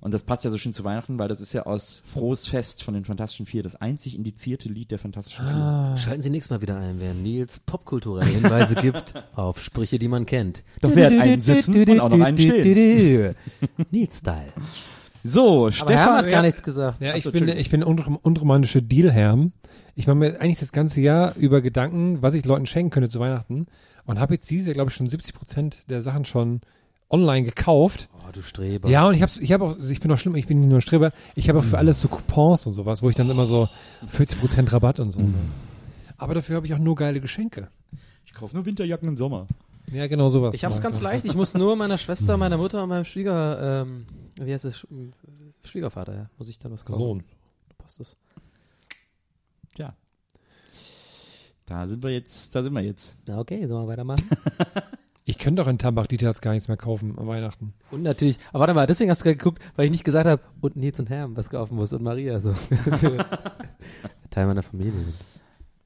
[0.00, 2.84] Und das passt ja so schön zu Weihnachten, weil das ist ja aus Frohes Fest
[2.84, 5.96] von den Fantastischen Vier, das einzig indizierte Lied der Fantastischen Vier.
[5.96, 10.24] Schalten Sie nächstes Mal wieder ein, wenn Nils popkulturelle Hinweise gibt auf Sprüche, die man
[10.24, 10.62] kennt.
[10.82, 13.34] Doch wer hat einen Sitzen und auch noch einen Stehen?
[13.90, 14.52] Nils-Style.
[15.24, 17.00] So, Aber Stefan, hat gar nichts gesagt.
[17.02, 19.50] Ja, ich bin, ich bin unrom- unromantische Dealherm.
[19.98, 23.18] Ich mache mir eigentlich das ganze Jahr über Gedanken, was ich Leuten schenken könnte zu
[23.18, 23.66] Weihnachten.
[24.06, 26.60] Und habe jetzt dieses Jahr, glaube ich, schon 70 Prozent der Sachen schon
[27.10, 28.08] online gekauft.
[28.14, 28.88] Oh, du Streber.
[28.88, 30.78] Ja, und ich hab's, ich habe auch, ich bin auch schlimm, ich bin nicht nur
[30.78, 33.44] ein Streber, ich habe auch für alles so Coupons und sowas, wo ich dann immer
[33.46, 33.68] so
[34.06, 35.20] 40 Prozent Rabatt und so.
[35.20, 35.34] Ne?
[36.16, 37.68] Aber dafür habe ich auch nur geile Geschenke.
[38.24, 39.48] ich kaufe nur Winterjacken im Sommer.
[39.92, 40.54] Ja, genau sowas.
[40.54, 40.82] Ich hab's Ja.
[40.84, 41.24] ganz leicht.
[41.24, 44.06] Ich muss nur meiner Schwester, meiner Mutter und meinem Schwieger, ähm,
[44.40, 44.76] wie heißt es?
[44.76, 44.86] Sch-
[45.64, 46.30] Schwiegervater, ja.
[46.38, 46.98] Muss ich dann was kaufen.
[47.00, 47.24] Sohn.
[47.78, 48.16] Passt das?
[49.78, 49.94] Tja.
[51.66, 53.16] Da sind wir jetzt, da sind wir jetzt.
[53.28, 54.28] Na okay, sollen wir weitermachen?
[55.24, 57.74] Ich könnte doch in Tambach-Dieterz gar nichts mehr kaufen an Weihnachten.
[57.90, 60.40] Und natürlich, aber warte mal, deswegen hast du gerade geguckt, weil ich nicht gesagt habe,
[60.62, 62.54] und Nils und Herm was kaufen muss und Maria so.
[64.30, 65.14] Teil meiner Familie sind.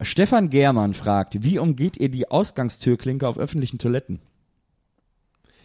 [0.00, 4.20] Stefan Germann fragt, wie umgeht ihr die Ausgangstürklinke auf öffentlichen Toiletten?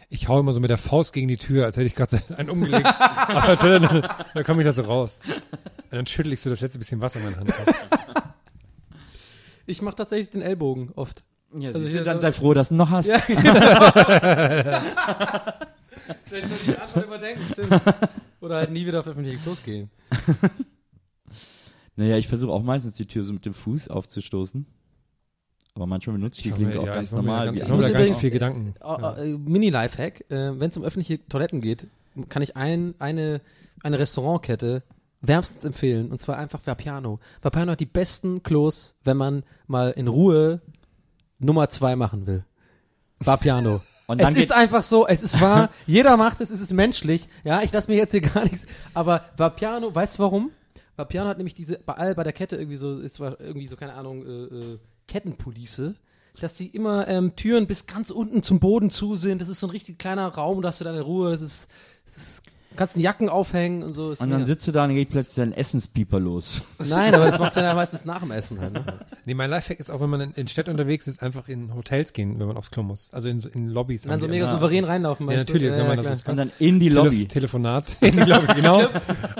[0.08, 2.50] Ich hau immer so mit der Faust gegen die Tür, als hätte ich gerade einen
[2.50, 2.84] umgelegt.
[3.00, 5.20] Aber dann, dann, komme ich da so raus.
[5.28, 8.17] Und dann schüttel ich so das letzte bisschen Wasser in meiner Hand ab.
[9.68, 11.22] Ich mache tatsächlich den Ellbogen oft.
[11.58, 13.10] Ja, Also siehst hier du, dann sei froh, dass du ihn noch hast.
[16.24, 17.80] Vielleicht sollte ich die Antwort überdenken, stimmt.
[18.40, 19.90] Oder halt nie wieder auf öffentliche Klos gehen.
[21.96, 24.64] Naja, ich versuche auch meistens die Tür so mit dem Fuß aufzustoßen.
[25.74, 27.52] Aber manchmal benutze ich die Klinke mir- auch ja, ganz normal.
[27.56, 28.74] ich muss mache mir ganz viel Gedanken.
[28.80, 31.88] Oh, äh, Mini-Lifehack, äh, wenn es um öffentliche Toiletten geht,
[32.28, 33.40] kann ich ein, eine,
[33.82, 34.84] eine Restaurantkette
[35.20, 36.10] wärmstens empfehlen.
[36.10, 37.20] Und zwar einfach Vapiano.
[37.42, 40.60] Vapiano hat die besten Klos, wenn man mal in Ruhe
[41.38, 42.44] Nummer zwei machen will.
[43.18, 43.80] Vapiano.
[44.06, 47.28] Und es ist einfach so, es ist wahr, jeder macht es, es ist menschlich.
[47.44, 48.64] Ja, ich lasse mir jetzt hier gar nichts.
[48.94, 50.50] Aber Vapiano, weißt du warum?
[50.96, 53.92] Vapiano hat nämlich diese, bei all bei der Kette irgendwie so, ist irgendwie so, keine
[53.92, 55.94] Ahnung, äh, äh, Kettenpolice,
[56.40, 59.42] dass die immer ähm, Türen bis ganz unten zum Boden zu sind.
[59.42, 61.30] Das ist so ein richtig kleiner Raum, da hast du deine Ruhe.
[61.30, 61.68] Das ist,
[62.06, 62.42] das ist
[62.78, 64.12] kannst einen Jacken aufhängen und so.
[64.12, 66.62] Ist Und dann sitzt du da und geht plötzlich dein Essenspieper los.
[66.78, 68.72] Nein, aber das machst du ja dann meistens nach dem Essen halt.
[68.72, 68.84] Ne?
[69.26, 72.12] Nee, mein Lifehack ist auch, wenn man in, in Städten unterwegs ist, einfach in Hotels
[72.14, 73.10] gehen, wenn man aufs Klo muss.
[73.12, 74.04] Also in, in Lobbys.
[74.04, 75.28] Und dann so mega immer- souverän reinlaufen.
[75.30, 77.26] Ja, natürlich, wenn man das ist Und dann in die Telef- Lobby.
[77.26, 78.78] Telefonat in die Lobby, genau.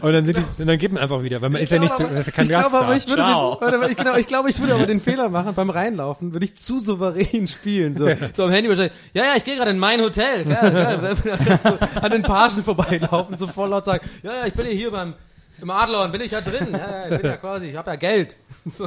[0.03, 1.97] und dann sind die, und dann geht man einfach wieder, weil man ist ja nicht,
[1.97, 2.95] so, aber- das ist ja kein ich glaube, Gast da.
[2.95, 5.71] ich würde, warte, mal, ich, genau, ich glaube, ich würde aber den Fehler machen beim
[5.71, 8.93] Reinlaufen, würde ich zu souverän spielen, so, so am Handy wahrscheinlich.
[9.15, 13.28] Ja, ja, ich gehe gerade in mein Hotel, klar, klar, so an den Pagen vorbeilaufen,
[13.37, 15.15] so voll laut sagen, ja, ja, ich bin ja hier beim
[15.61, 17.97] im Adlon, bin ich ja drin, ja, ja, ich bin ja quasi, ich habe ja
[17.97, 18.37] Geld.
[18.77, 18.87] So.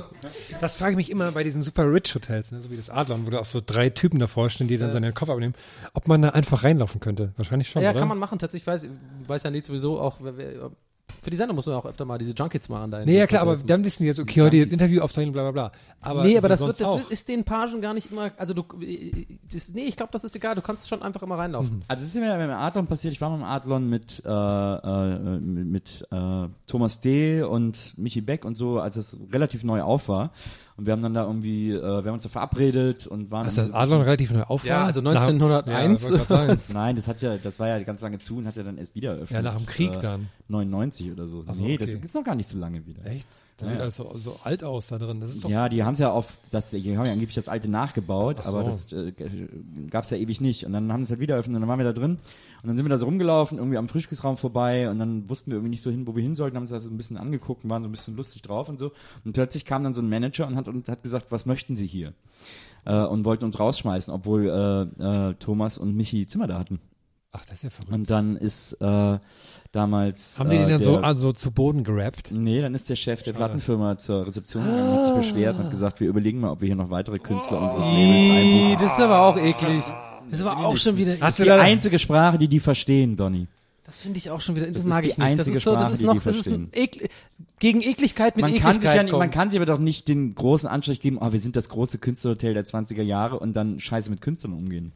[0.59, 3.25] Das frage ich mich immer bei diesen super rich Hotels, ne, so wie das Adlon,
[3.25, 5.55] wo da auch so drei Typen davor stehen, die dann seinen Koffer abnehmen,
[5.95, 7.31] ob man da einfach reinlaufen könnte.
[7.35, 7.99] Wahrscheinlich schon, Ja, oder?
[7.99, 8.87] kann man machen, tatsächlich, weiß,
[9.25, 10.69] weiß ja nicht sowieso auch, wer-
[11.21, 13.05] für die Sendung muss man auch öfter mal diese Junkets machen da.
[13.05, 15.51] Nee, ja klar, aber dann wissen die jetzt, okay, heute jetzt Interview aufzeichnen, bla bla
[15.51, 15.71] bla.
[16.01, 18.63] Aber nee, aber das, wird, das ist den Pagen gar nicht immer, also du,
[19.53, 21.83] das, nee, ich glaube, das ist egal, du kannst schon einfach immer reinlaufen.
[21.87, 25.39] Also es ist mir beim Adlon passiert, ich war mal im Adlon mit, äh, äh,
[25.39, 27.43] mit, mit äh, Thomas D.
[27.43, 30.31] und Michi Beck und so, als es relativ neu auf war.
[30.77, 33.57] Und wir haben dann da irgendwie, äh, wir haben uns da verabredet und waren Ist
[33.57, 34.65] dann das Adlon relativ neu auf?
[34.65, 36.03] Ja, also Nach- 1901.
[36.03, 36.73] Ja, wollte grad sagen.
[36.73, 38.95] Nein, das hat ja, das war ja ganz lange zu und hat ja dann erst
[38.95, 39.31] wieder eröffnet.
[39.31, 40.29] ja, nach dem Krieg äh, dann.
[40.47, 41.43] 99 oder so.
[41.47, 41.99] Ach so, nee, das okay.
[41.99, 43.05] gibt's noch gar nicht so lange wieder.
[43.05, 43.27] Echt?
[43.57, 43.81] Das Ja, sieht ja.
[43.83, 45.19] alles so, so alt aus da drin.
[45.21, 47.47] Das ist doch Ja, die haben es ja auf, das, die haben ja angeblich das
[47.47, 48.57] alte nachgebaut, Ach so.
[48.57, 49.11] aber das äh,
[49.89, 50.65] gab es ja ewig nicht.
[50.65, 52.17] Und dann haben sie es halt wieder eröffnet und dann waren wir da drin.
[52.61, 55.57] Und dann sind wir da so rumgelaufen, irgendwie am Frühstücksraum vorbei und dann wussten wir
[55.57, 57.63] irgendwie nicht so hin, wo wir hin sollten, haben uns das so ein bisschen angeguckt
[57.63, 58.91] und waren so ein bisschen lustig drauf und so.
[59.25, 61.87] Und plötzlich kam dann so ein Manager und hat, und hat gesagt, was möchten Sie
[61.87, 62.13] hier?
[62.85, 64.47] Äh, und wollten uns rausschmeißen, obwohl
[64.99, 66.79] äh, äh, Thomas und Michi Zimmer da hatten.
[67.33, 67.93] Ach, das ist ja verrückt.
[67.93, 69.19] Und dann ist äh,
[69.71, 70.37] damals.
[70.37, 72.31] Haben die äh, den dann der, so also zu Boden gerappt?
[72.31, 73.37] Nee, dann ist der Chef der Schade.
[73.37, 76.67] Plattenfirma zur Rezeption gegangen, hat sich beschwert und hat gesagt, wir überlegen mal, ob wir
[76.67, 78.77] hier noch weitere Künstler unseres Labels Ih, einbuchen.
[78.85, 79.83] das ist aber auch eklig.
[80.31, 83.47] Das ist aber auch schon wieder, Das ist die einzige Sprache, die die verstehen, Donny.
[83.85, 85.37] das finde ich auch schon wieder, das, Das mag ich nicht.
[85.37, 86.69] Das ist so, das Sprache, ist noch, das ist ein.
[86.71, 87.07] Ekl
[87.59, 89.19] gegen Ekligkeit mit Man kann, sich Ekligkeit ja, nicht- kommen.
[89.19, 91.97] man kann sich aber doch nicht den großen Anstrich geben, oh, wir sind das große
[91.99, 94.93] Künstlerhotel der 20er Jahre und dann scheiße mit Künstlern umgehen.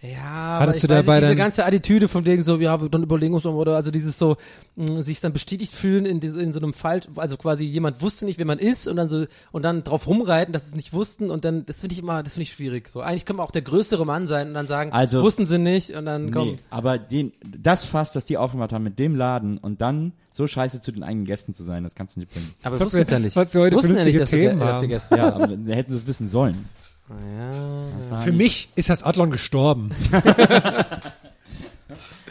[0.00, 2.56] Ja, Hattest aber du ich weiß dabei nicht, diese dann- ganze Attitüde von wegen so,
[2.58, 4.36] ja, dann überlegen wir uns oder also dieses so,
[4.76, 8.24] mh, sich dann bestätigt fühlen in, diese, in so einem Fall, also quasi jemand wusste
[8.24, 10.92] nicht, wer man ist und dann so, und dann drauf rumreiten, dass sie es nicht
[10.92, 12.86] wussten und dann, das finde ich immer, das finde ich schwierig.
[12.88, 15.58] So, eigentlich können wir auch der größere Mann sein und dann sagen, Also- wussten sie
[15.58, 16.48] nicht und dann komm.
[16.52, 20.46] Nee, aber den, das Fass, das die aufgemacht haben mit dem Laden und dann so
[20.46, 22.48] scheiße zu den eigenen Gästen zu sein, das kannst du nicht bringen.
[22.62, 23.34] Aber wir- es ja nicht.
[23.34, 24.88] was wir heute wussten ja nicht, dass, du, Themen dass die haben.
[24.90, 26.66] Gäste Ja, aber hätten sie es wissen sollen.
[27.10, 29.90] Ja, Für mich ist das Adlon gestorben.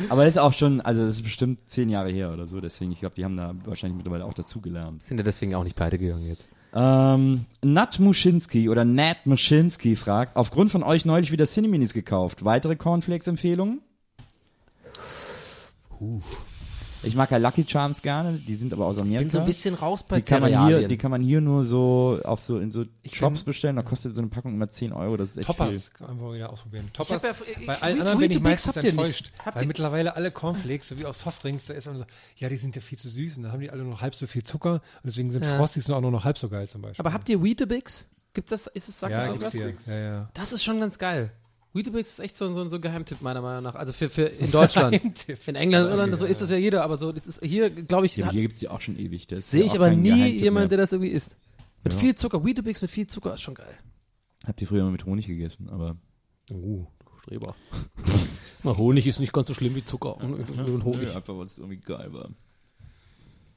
[0.10, 2.92] Aber das ist auch schon, also das ist bestimmt zehn Jahre her oder so, deswegen,
[2.92, 5.02] ich glaube, die haben da wahrscheinlich mittlerweile auch dazugelernt.
[5.02, 6.48] sind ja deswegen auch nicht pleite gegangen jetzt.
[6.74, 12.46] Ähm, Nat Muschinski oder Nat Muschinski fragt, aufgrund von euch neulich wieder Cineminis gekauft.
[12.46, 13.82] Weitere Cornflakes-Empfehlungen?
[17.04, 19.22] Ich mag ja Lucky Charms gerne, die sind aber aus Amerika.
[19.22, 21.64] Bin so ein bisschen raus bei die kann, man hier, die kann man hier nur
[21.64, 25.16] so auf so in so Shops bestellen, da kostet so eine Packung immer 10 Euro,
[25.16, 26.90] das ist echt Toppers, einfach wieder ausprobieren.
[26.94, 27.34] Toppers, ja-
[27.66, 29.00] bei äh, allen anderen bin ich Weetabix meistens habt ihr nicht.
[29.00, 29.32] enttäuscht.
[29.46, 32.06] Habt Weil ihr- mittlerweile alle Cornflakes, sowie auch Softdrinks, da ist man so,
[32.36, 34.26] ja, die sind ja viel zu süß und dann haben die alle noch halb so
[34.28, 35.56] viel Zucker und deswegen sind Ja.
[35.58, 37.06] Frosties auch nur noch halb so geil zum Beispiel.
[37.06, 38.10] Aber habt ihr Weetabix?
[38.34, 39.86] Gibt das, ist es, sagt ja, das gibt's irgendwas?
[39.86, 39.96] hier.
[39.96, 40.30] Ja, ja.
[40.34, 41.32] Das ist schon ganz geil.
[41.78, 43.76] Weetabix ist echt so, so, so ein Geheimtipp meiner Meinung nach.
[43.76, 44.92] Also für, für in Deutschland.
[44.92, 45.48] Geheimtipp.
[45.48, 46.32] in England, Ja, Irland, so ja.
[46.32, 48.68] ist das ja jeder, aber so, das ist hier, glaube ich, Ja, hier gibt's die
[48.68, 49.28] auch schon ewig.
[49.30, 50.68] Sehe ja ich aber nie Geheimtipp jemand, mehr.
[50.70, 51.38] der das irgendwie isst.
[51.84, 52.00] Mit Ja.
[52.00, 52.44] viel Zucker.
[52.44, 53.78] Weetabix mit viel Zucker ist schon geil.
[54.46, 55.96] Habt ihr früher immer mit Honig gegessen, aber
[56.52, 56.88] Oh,
[57.22, 57.56] Streber.
[58.64, 61.16] Na, Honig ist nicht ganz so schlimm wie Zucker und, und Honig.
[61.16, 62.30] einfach weil es irgendwie geil war.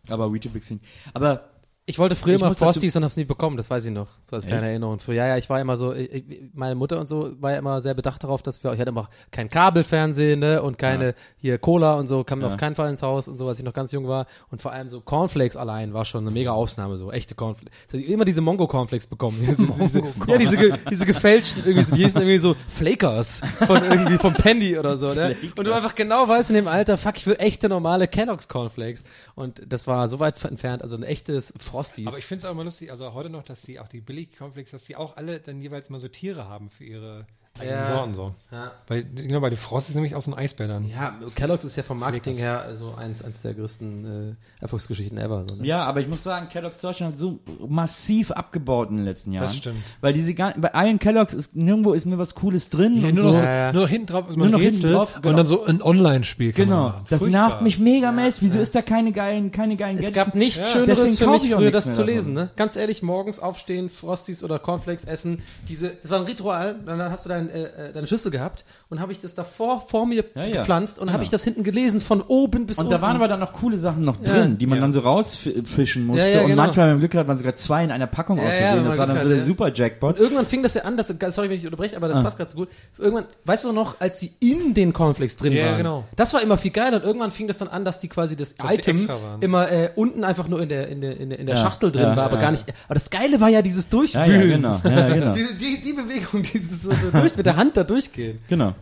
[0.09, 0.85] Aber Weetabix nicht.
[1.15, 1.49] Aber
[1.91, 4.07] Ich wollte früher Ich mal Frosties und hab's nie bekommen, das weiß ich noch.
[4.31, 5.01] So als kleine Erinnerung.
[5.01, 6.25] Früher, ja, ja, ich war immer so, ich,
[6.55, 9.09] meine Mutter und so war ja immer sehr bedacht darauf, dass wir, ich hatte immer
[9.33, 12.47] kein Kabelfernsehen, ne, und keine, hier Cola und so, kam Ja.
[12.47, 14.27] auf keinen Fall ins Haus und so, als ich noch ganz jung war.
[14.51, 17.75] Und vor allem so Cornflakes allein war schon eine mega Ausnahme, so echte Cornflakes.
[17.93, 19.39] Ich immer diese Mongo-Cornflakes bekommen.
[19.51, 23.83] Diese, diese, ja, diese, ge, diese gefälschten, irgendwie so, die hießen irgendwie so Flakers von
[23.83, 25.35] irgendwie, vom Pendy oder so, ne.
[25.59, 29.03] Und du einfach genau weißt in dem Alter, fuck, ich will echte normale Kellogg's Cornflakes.
[29.35, 31.80] Und das war so weit entfernt, also ein echtes Frosties.
[32.07, 34.71] Aber ich finde es auch immer lustig, also heute noch, dass die auch die Billig-Cornflakes,
[34.71, 37.27] dass die auch alle dann jeweils mal so Tiere haben für ihre
[37.61, 37.87] eigenen Ja.
[37.95, 38.35] Sorten so.
[38.51, 38.73] Ja.
[38.89, 40.89] Bei, genau, bei den Frost ist nämlich auch so ein Eisbär dann.
[40.89, 45.45] Ja, Kellogg's ist ja vom Marketing her so eins, eins der größten äh, Erfolgsgeschichten ever.
[45.49, 45.67] So, ne?
[45.67, 49.45] Ja, aber ich muss sagen, Kellogg's Deutschland hat so massiv abgebaut in den letzten Jahren.
[49.47, 49.83] Das stimmt.
[50.01, 53.05] Weil diese bei allen Kellogg's ist nirgendwo ist mir was Cooles drin.
[53.05, 53.39] und nur, noch so.
[53.39, 53.73] so, Ja, ja.
[53.73, 55.29] nur noch hinten drauf ist Nur man hinten Rätsel drauf, genau.
[55.31, 57.49] und dann so ein Online-Spiel Genau, das Furchtbar.
[57.49, 58.43] nervt mich mega mäßig.
[58.43, 60.27] Wieso ist da keine geilen, keine geilen Es Gadgets?
[60.27, 60.67] gab nichts Ja.
[60.67, 62.35] Schöneres Deswegen für mich früher, das zu lesen.
[62.35, 62.51] Ne?
[62.57, 65.43] Ganz ehrlich, morgens aufstehen, Frosties oder Cornflakes essen.
[65.69, 66.77] Diese, das war ein Ritual.
[66.87, 70.07] Dann hast du dein, äh, äh, deine Schüssel gehabt und habe ich das davor vor
[70.07, 70.57] mir Ja, ja.
[70.59, 71.25] gepflanzt und habe Ja.
[71.25, 72.93] ich das hinten gelesen von oben bis Und unten.
[72.93, 74.33] da waren aber dann noch coole Sachen noch Ja.
[74.33, 74.83] drin, die man Ja.
[74.83, 76.23] dann so rausfischen musste.
[76.29, 76.63] Ja, ja, und genau.
[76.63, 78.67] manchmal, wenn man Glück hat, man sogar zwei in einer Packung Ja, ausgesehen.
[78.71, 79.45] ja, wenn das war dann so der ja.
[79.45, 80.17] super Jackpot.
[80.17, 82.23] Und irgendwann fing das ja an, das, sorry, wenn ich unterbreche, aber das Ah.
[82.23, 82.69] passt gerade so gut.
[82.99, 85.77] Irgendwann, weißt du noch, als die in den Cornflakes drin Ja, waren?
[85.79, 86.05] genau.
[86.17, 88.55] Das war immer viel geiler und irgendwann fing das dann an, dass die quasi das
[88.55, 89.43] Dass Item waren.
[89.43, 91.91] immer äh, unten einfach nur in der, in der, in der, in der Ja, Schachtel
[91.93, 92.43] drin ja, war, aber ja.
[92.43, 92.65] gar nicht.
[92.87, 94.63] Aber das Geile war ja dieses ja, Durchwühlen.
[94.63, 94.97] ja, genau.
[95.01, 95.33] Ja, genau.
[95.41, 98.39] Die, die, die Bewegung, dieses so durch, mit der Hand da durchgehen.
[98.49, 98.75] Genau.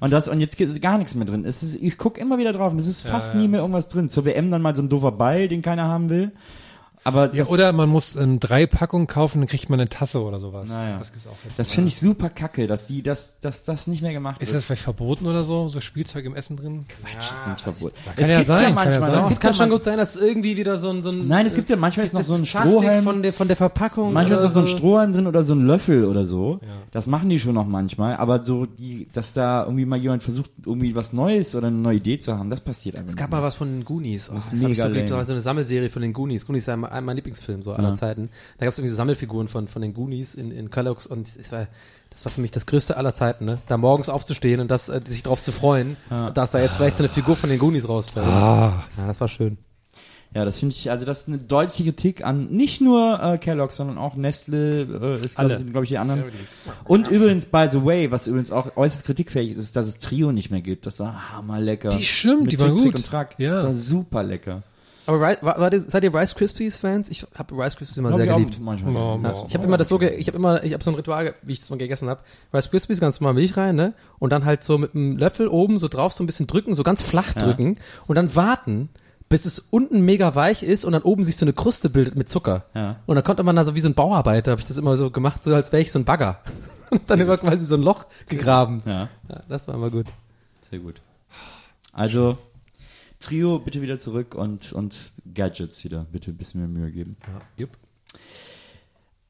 [0.00, 1.44] Und das und jetzt ist gar nichts mehr drin.
[1.44, 4.08] Ist, ich gucke immer wieder drauf und es ist fast nie mehr irgendwas drin.
[4.08, 6.32] Zur WM dann mal so ein doofer Ball, den keiner haben will.
[7.02, 10.22] Aber Ja, das, oder man muss ähm, drei Packungen kaufen, dann kriegt man eine Tasse
[10.22, 10.68] oder sowas.
[10.68, 10.98] Naja.
[10.98, 11.58] Das gibt's auch jetzt.
[11.58, 14.56] das finde ich super kacke, dass die dass, dass das nicht mehr gemacht Ist wird.
[14.58, 15.68] das vielleicht verboten oder so?
[15.68, 16.84] So Spielzeug im Essen drin?
[16.88, 17.94] Quatsch, ist nicht verboten.
[18.16, 19.00] kann ja gibt's sein, kann ja manchmal.
[19.00, 19.10] sein.
[19.12, 21.26] das Das gibt's kann ja schon gut sein, dass irgendwie wieder so ein, so ein
[21.26, 23.04] Nein, es gibt ja manchmal ist noch das so ein Strohhalm.
[23.04, 24.12] von der, von der Verpackung.
[24.12, 26.60] Manchmal ist da so ein Strohhalm drin oder so ein Löffel oder so.
[26.90, 28.16] Das machen die schon noch manchmal.
[28.16, 31.96] Aber so, die, dass da irgendwie mal jemand versucht, irgendwie was Neues oder eine neue
[31.96, 34.28] Idee zu haben, das passiert einfach Es gab mal was von den Goonies.
[34.30, 36.46] Oh, Das ist das ich mega so so eine Sammelserie von den Goonies.
[36.46, 38.30] Goonies ist ja mein, mein Lieblingsfilm so aller Zeiten.
[38.58, 41.52] Da gab es irgendwie so Sammelfiguren von, von den Goonies in, in Kellogg's und es
[41.52, 41.66] war,
[42.10, 43.58] das war für mich das Größte aller Zeiten, ne?
[43.66, 45.96] Da morgens aufzustehen und das, äh, sich drauf zu freuen,
[46.34, 48.26] dass da jetzt vielleicht so eine Figur von den Goonies rausfällt.
[48.26, 48.84] Ah.
[48.96, 49.58] Ja, das war schön.
[50.32, 53.76] Ja, das finde ich, also das ist eine deutliche Kritik an nicht nur äh, Kellogg's,
[53.76, 56.22] sondern auch Nestle, äh, ist, glaub, sind glaube ich die anderen.
[56.84, 60.30] Und übrigens, by the way, was übrigens auch äußerst kritikfähig ist, ist, dass es Trio
[60.30, 60.86] nicht mehr gibt.
[60.86, 61.88] Das war hammerlecker.
[61.88, 63.00] Die stimmt, Mit die waren Trick, Trick gut.
[63.00, 63.34] Und Track.
[63.38, 63.54] Ja.
[63.54, 64.62] Das war super lecker.
[65.06, 67.08] Aber war, war, seid ihr Rice Krispies Fans?
[67.08, 68.58] Ich habe Rice Krispies immer sehr geliebt.
[68.60, 68.94] Manchmal.
[68.94, 70.94] Ja, Ja, ich habe immer das so, ge ich habe immer, ich habe so ein
[70.94, 72.20] Ritual, wie ich das mal gegessen habe.
[72.52, 73.94] Rice Krispies ganz normal Milch rein, ne?
[74.18, 76.82] Und dann halt so mit einem Löffel oben so drauf so ein bisschen drücken, so
[76.82, 78.90] ganz flach drücken und dann warten,
[79.28, 82.28] bis es unten mega weich ist und dann oben sich so eine Kruste bildet mit
[82.28, 82.64] Zucker.
[82.74, 82.96] Ja.
[83.06, 85.10] Und dann konnte man da so wie so ein Bauarbeiter, habe ich das immer so
[85.10, 86.40] gemacht, so als wäre ich so ein Bagger.
[86.90, 88.82] Und dann immer quasi so ein Loch gegraben.
[88.84, 90.06] Ja, Ja, das war immer gut.
[90.68, 91.00] sehr gut.
[91.92, 92.38] Also,
[93.20, 96.06] Trio bitte wieder zurück und, und Gadgets wieder.
[96.10, 97.16] Bitte ein bisschen mehr Mühe geben.
[97.56, 97.70] Jupp.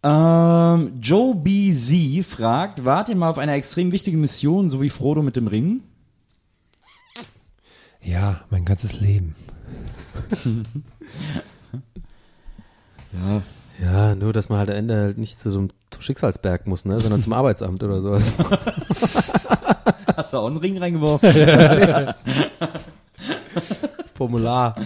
[0.03, 5.23] Ähm, Joe BZ fragt, wart ihr mal auf einer extrem wichtigen Mission, so wie Frodo
[5.23, 5.83] mit dem Ring?
[8.01, 9.35] Ja, mein ganzes Leben.
[13.13, 13.43] Ja,
[13.83, 16.85] Ja, nur, dass man halt am Ende halt nicht zu so einem zum Schicksalsberg muss,
[16.85, 18.35] ne, sondern zum Arbeitsamt oder sowas.
[20.17, 21.29] Hast du auch einen Ring reingeworfen?
[24.15, 24.77] Formular.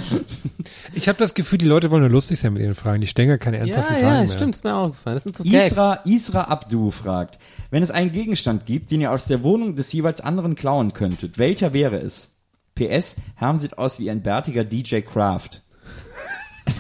[0.93, 3.01] Ich habe das Gefühl, die Leute wollen nur lustig sein mit ihren Fragen.
[3.01, 4.29] Die stellen gar keine Ja, ernsthaften Fragen ja, mehr.
[4.29, 5.17] stimmt, ist mir auch gefallen.
[5.17, 5.73] Das sind so Gags.
[5.73, 7.39] Isra, Isra Abdu fragt,
[7.71, 11.39] wenn es einen Gegenstand gibt, den ihr aus der Wohnung des jeweils anderen klauen könntet,
[11.39, 12.31] welcher wäre es?
[12.75, 15.63] PS, Herm sieht aus wie ein bärtiger DJ Kraft.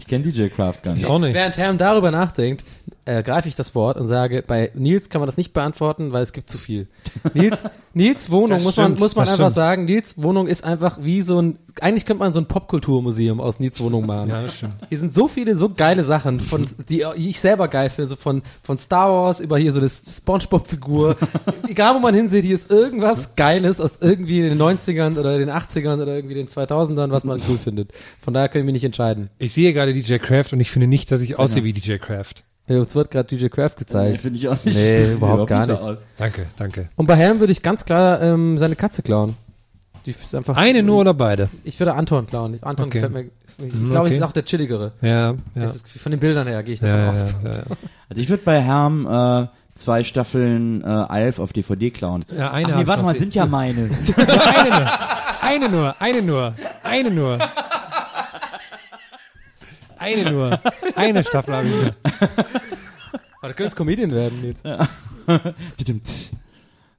[0.00, 1.02] ich kenne DJ Kraft gar nicht.
[1.02, 1.34] Ich auch nicht.
[1.34, 2.64] Während Herm darüber nachdenkt,
[3.06, 6.32] ergreife ich das Wort und sage, bei Nils kann man das nicht beantworten, weil es
[6.32, 6.88] gibt zu viel.
[7.34, 7.62] Nils,
[7.94, 9.52] Nils Wohnung muss man, stimmt, muss man einfach stimmt.
[9.52, 13.60] sagen, Nils Wohnung ist einfach wie so ein, eigentlich könnte man so ein Popkulturmuseum aus
[13.60, 14.30] Nils Wohnung machen.
[14.30, 14.74] Ja, das stimmt.
[14.88, 18.42] Hier sind so viele so geile Sachen, von, die ich selber geil finde, so von,
[18.62, 21.16] von Star Wars über hier so eine Spongebob-Figur.
[21.68, 26.02] Egal wo man hinsieht, hier ist irgendwas Geiles aus irgendwie den 90ern oder den 80ern
[26.02, 27.92] oder irgendwie den 2000ern, was man cool findet.
[28.20, 29.30] Von daher können wir nicht entscheiden.
[29.38, 32.44] Ich sehe gerade DJ Kraft und ich finde nicht, dass ich aussehe wie DJ Kraft.
[32.68, 34.20] Ja, uns wird gerade DJ Kraft Nee, gezeigt.
[34.22, 34.76] finde ich auch nicht.
[34.76, 35.82] Nee, überhaupt gar so nicht.
[35.82, 36.04] aus.
[36.16, 36.88] Danke, danke.
[36.96, 39.36] Und bei Herrn würde ich ganz klar ähm, seine Katze klauen.
[40.04, 41.48] Die ist einfach, Eine nur oder beide?
[41.64, 42.58] Ich würde Anton klauen.
[42.62, 43.00] Anton Okay.
[43.00, 43.66] gefällt mir.
[43.66, 44.16] Ich glaube, okay.
[44.16, 44.92] ist auch der chilligere.
[45.00, 45.36] Ja, ja.
[45.54, 47.34] Das ist, von den Bildern her gehe ich davon Ja, aus.
[47.42, 47.62] ja, ja, ja.
[48.08, 52.24] Also ich würde bei Herm äh, zwei Staffeln äh, Alf auf DVD klauen.
[52.36, 53.90] Ja, eine Ach nee, warte mal, sind ja meine.
[54.56, 54.90] Eine nur,
[55.42, 57.38] eine nur, eine nur, eine nur.
[59.96, 60.60] Eine nur.
[60.94, 61.90] Eine Staffel habe ich nur.
[63.40, 64.64] Aber du könntest Comedian werden jetzt.
[65.78, 66.08] Tütümt.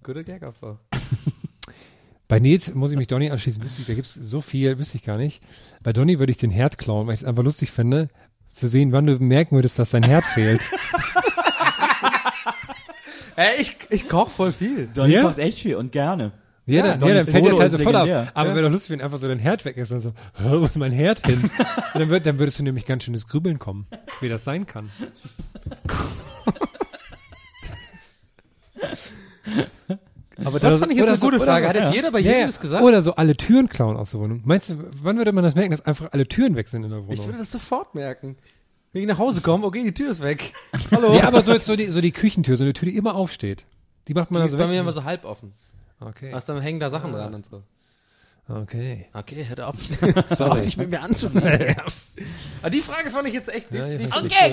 [0.04, 0.80] Guter Gagaufbau.
[2.28, 3.64] Bei Nils muss ich mich Donny anschließen.
[3.88, 5.42] Da gibt's so viel, wüsste ich gar nicht.
[5.82, 8.10] Bei Donny würde ich den Herd klauen, weil ich es einfach lustig fände,
[8.50, 10.62] zu sehen, wann du merken würdest, dass dein Herd fehlt.
[13.36, 14.88] Ey, ich, ich koch voll viel.
[14.94, 15.22] Donny Ja?
[15.22, 16.32] kocht echt viel und gerne.
[16.68, 18.06] Ja, dann, ja, dann fällt dir das halt sofort auf.
[18.06, 18.32] legendär.
[18.34, 20.66] Aber wäre doch lustig, wenn einfach so dein Herd weg ist und so, "Hä, wo
[20.66, 21.50] ist mein Herd hin?
[21.94, 23.88] dann, würd, dann würdest du nämlich ganz schönes Grübeln kommen,
[24.20, 24.90] wie das sein kann.
[30.44, 31.66] Aber das fand ich jetzt eine so- gute Frage.
[31.66, 31.96] so- Hat jetzt ja.
[31.96, 32.46] jeder bei Ja, jedem ja.
[32.48, 32.84] das gesagt?
[32.84, 34.42] Oder so alle Türen klauen aus der Wohnung.
[34.46, 37.00] Meinst du, wann würde man das merken, dass einfach alle Türen weg sind in der
[37.00, 37.26] ich Wohnung?
[37.28, 38.38] würde das sofort merken.
[38.94, 40.54] Wenn ich nach Hause komme, okay, die Tür ist weg.
[40.92, 41.14] Hallo.
[41.16, 43.66] Ja, aber so, jetzt so, die, so die Küchentür, so eine Tür, die immer aufsteht.
[44.08, 44.76] Die macht man die also ist bei weg.
[44.76, 45.54] mir immer so halb offen.
[46.00, 46.34] Okay.
[46.34, 47.64] Also dann hängen da Sachen dran und so.
[48.50, 49.08] Okay.
[49.14, 49.76] Okay, hör auf,
[50.40, 51.76] hör auf dich mit mir anzubieten.
[52.62, 54.48] Aber die Frage fand ich jetzt echt Ja, die, ja, die fand fand ich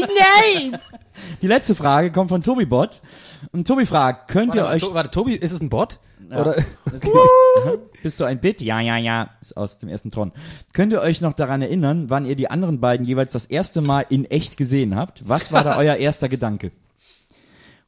[0.00, 0.80] ich gut.
[1.40, 3.00] Die letzte Frage kommt von Tobi Bot.
[3.52, 4.94] Und Tobi fragt, könnt Warte, ihr euch...
[4.94, 6.00] Warte, Tobi, ist es ein Bot?
[6.30, 6.40] Ja.
[6.40, 6.56] Oder?
[8.02, 8.60] Bist du ein Bit?
[8.60, 9.30] Ja, ja, ja.
[9.40, 10.32] Ist aus dem ersten Tron.
[10.72, 14.04] Könnt ihr euch noch daran erinnern, wann ihr die anderen beiden jeweils das erste Mal
[14.08, 15.28] in echt gesehen habt?
[15.28, 16.72] Was war da euer erster Gedanke?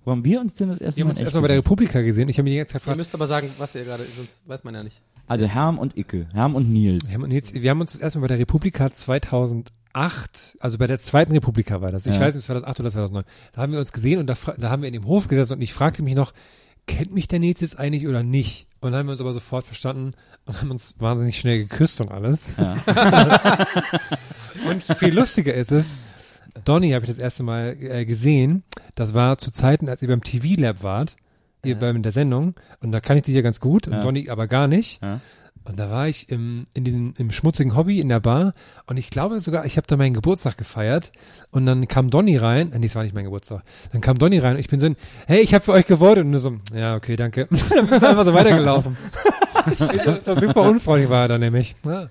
[0.06, 1.48] Wo haben wir uns denn das erste Wir haben Mal uns in echt erstmal bei
[1.48, 1.56] der?
[1.58, 2.28] Republika gesehen.
[2.28, 4.48] Ich habe mich die ganze Zeit Ihr gefragt, müsst aber sagen, was ihr gerade, sonst
[4.48, 5.02] weiß man ja nicht.
[5.26, 6.28] Also Herm und Icke.
[6.32, 7.08] Herm und Nils.
[7.08, 11.00] wir haben, uns jetzt, wir haben uns erstmal bei der Republika 2008, also bei der
[11.00, 12.06] zweiten Republika war das.
[12.06, 12.20] Ich Ja.
[12.20, 13.24] weiß nicht, 2008 oder 2009.
[13.52, 15.62] Da haben wir uns gesehen und da, da haben wir in dem Hof gesessen und
[15.62, 16.32] ich fragte mich noch,
[16.86, 18.68] kennt mich der Nils jetzt eigentlich oder nicht?
[18.80, 20.12] Und dann haben wir uns aber sofort verstanden
[20.44, 22.54] und haben uns wahnsinnig schnell geküsst und alles.
[24.68, 25.98] und viel lustiger ist es,
[26.64, 28.62] Donny habe ich das erste Mal äh, gesehen.
[28.94, 31.16] Das war zu Zeiten, als ihr beim TV Lab wart,
[31.64, 32.54] ihr beim der Sendung.
[32.80, 34.02] Und da kann ich dich ja ganz gut und Ja.
[34.02, 35.02] Donny aber gar nicht.
[35.02, 35.20] Ja.
[35.68, 38.54] Und da war ich im, in diesem im schmutzigen Hobby in der Bar
[38.86, 41.10] und ich glaube sogar, ich habe da meinen Geburtstag gefeiert
[41.50, 44.38] und dann kam Donny rein, äh, nee, das war nicht mein Geburtstag, dann kam Donny
[44.38, 46.56] rein und ich bin so, ein, hey, ich habe für euch gewotet und nur so,
[46.72, 47.48] ja, okay, danke.
[47.74, 48.96] dann bist du einfach so weitergelaufen.
[49.66, 49.80] das
[50.26, 51.74] war super unfreundlich war er dann nämlich.
[51.84, 52.10] Ja,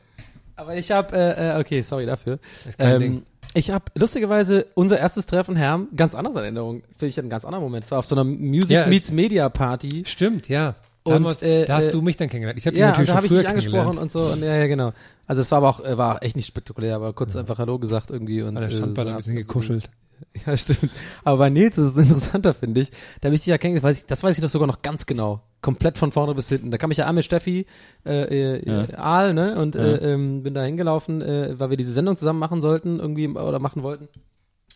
[0.57, 2.39] Aber ich habe, äh, äh, okay, sorry dafür.
[2.67, 3.23] ist kein Ding.
[3.55, 6.83] Ich habe lustigerweise unser erstes Treffen, Herm, ganz anders in Erinnerung.
[6.97, 7.85] Finde ich einen ganz anderen Moment.
[7.85, 10.03] Es war auf so einer Music Ja, Meets Media Party.
[10.05, 10.75] Stimmt, ja.
[11.05, 12.59] Da, Und, uns, äh, da hast äh, du mich dann kennengelernt.
[12.59, 14.23] Ich habe dich Ja, natürlich da habe ich dich angesprochen und so.
[14.23, 14.91] Und ja, ja, genau.
[15.25, 18.11] Also es war aber auch, äh, war echt nicht spektakulär, aber kurz einfach Hallo gesagt
[18.11, 18.41] irgendwie.
[18.41, 19.89] Und, äh, Strandbad so ein bisschen gekuschelt.
[20.45, 20.91] Ja, stimmt.
[21.23, 22.91] Aber bei Nils ist es interessanter, finde ich.
[23.21, 25.41] Da habe ich dich ja kennengelernt, das weiß ich doch sogar noch ganz genau.
[25.61, 26.71] Komplett von vorne bis hinten.
[26.71, 27.65] Da kam ich ja an mit Steffi,
[28.05, 28.97] äh, äh, Ja.
[28.97, 29.55] Aal, ne?
[29.57, 29.81] Und Ja.
[29.81, 33.59] äh, ähm, bin da hingelaufen, äh, weil wir diese Sendung zusammen machen sollten, irgendwie oder
[33.59, 34.07] machen wollten.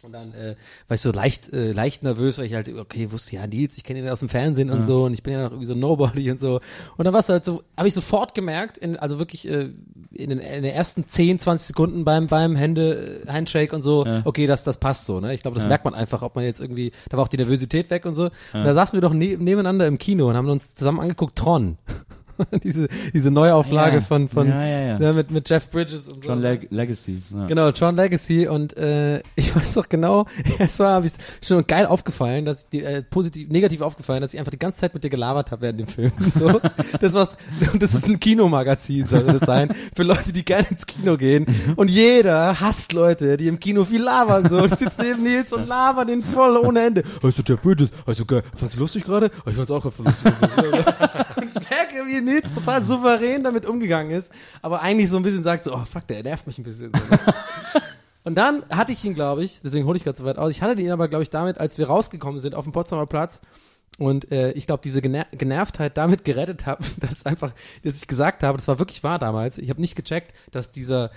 [0.01, 0.55] Und dann äh,
[0.87, 3.83] war ich so leicht, äh, leicht nervös, weil ich halt, okay, wusste ja Nils, ich
[3.83, 6.31] kenne ihn aus dem Fernsehen und so und ich bin ja noch irgendwie so Nobody
[6.31, 6.61] und so.
[6.95, 9.71] Und dann warst du halt so, habe ich sofort gemerkt, in, also wirklich äh,
[10.11, 14.05] in, den, in den ersten 10, 20 Sekunden beim beim Hände äh, Handshake und so,
[14.05, 14.21] Ja.
[14.23, 15.33] okay, das das passt so, ne?
[15.33, 15.69] Ich glaube, das Ja.
[15.69, 18.25] merkt man einfach, ob man jetzt irgendwie, da war auch die Nervosität weg und so.
[18.53, 21.77] Und da saßen wir doch ne nebeneinander im Kino und haben uns zusammen angeguckt Tron.
[22.63, 24.01] diese diese Neuauflage Ja.
[24.01, 24.99] von von Ja, ja, ja.
[24.99, 26.29] ne, mit mit Jeff Bridges und so.
[26.29, 27.21] John Leg Legacy.
[27.35, 27.45] Ja.
[27.47, 30.25] Genau, Tron Legacy und äh, ich weiß doch genau,
[30.59, 34.51] es war ich schon geil aufgefallen, dass die äh, positiv negativ aufgefallen, dass ich einfach
[34.51, 36.11] die ganze Zeit mit dir gelabert habe während dem Film.
[36.37, 36.59] So,
[37.01, 37.37] das was
[37.73, 41.45] und das ist ein Kinomagazin soll das sein für Leute, die gerne ins Kino gehen
[41.75, 44.59] und jeder hasst Leute, die im Kino viel labern so.
[44.61, 47.03] Und ich sitze neben Nils und laber den voll ohne Ende.
[47.21, 47.89] Weißt du Jeff Bridges?
[48.05, 49.29] Also geil, fandst du lustig gerade?
[49.45, 50.33] Ich fand's auch voll lustig.
[51.37, 55.63] Ich merke, wie Nils total souverän damit umgegangen ist, aber eigentlich so ein bisschen sagt
[55.63, 56.91] so, oh fuck, der nervt mich ein bisschen.
[58.23, 60.61] Und dann hatte ich ihn, glaube ich, deswegen hole ich gerade so weit aus, ich
[60.61, 63.41] hatte ihn aber, glaube ich, damit, als wir rausgekommen sind auf dem Potsdamer Platz
[63.97, 68.43] und äh, ich glaube, diese Gener Genervtheit damit gerettet habe, dass einfach, dass ich gesagt
[68.43, 71.11] habe, das war wirklich wahr damals, ich habe nicht gecheckt, dass dieser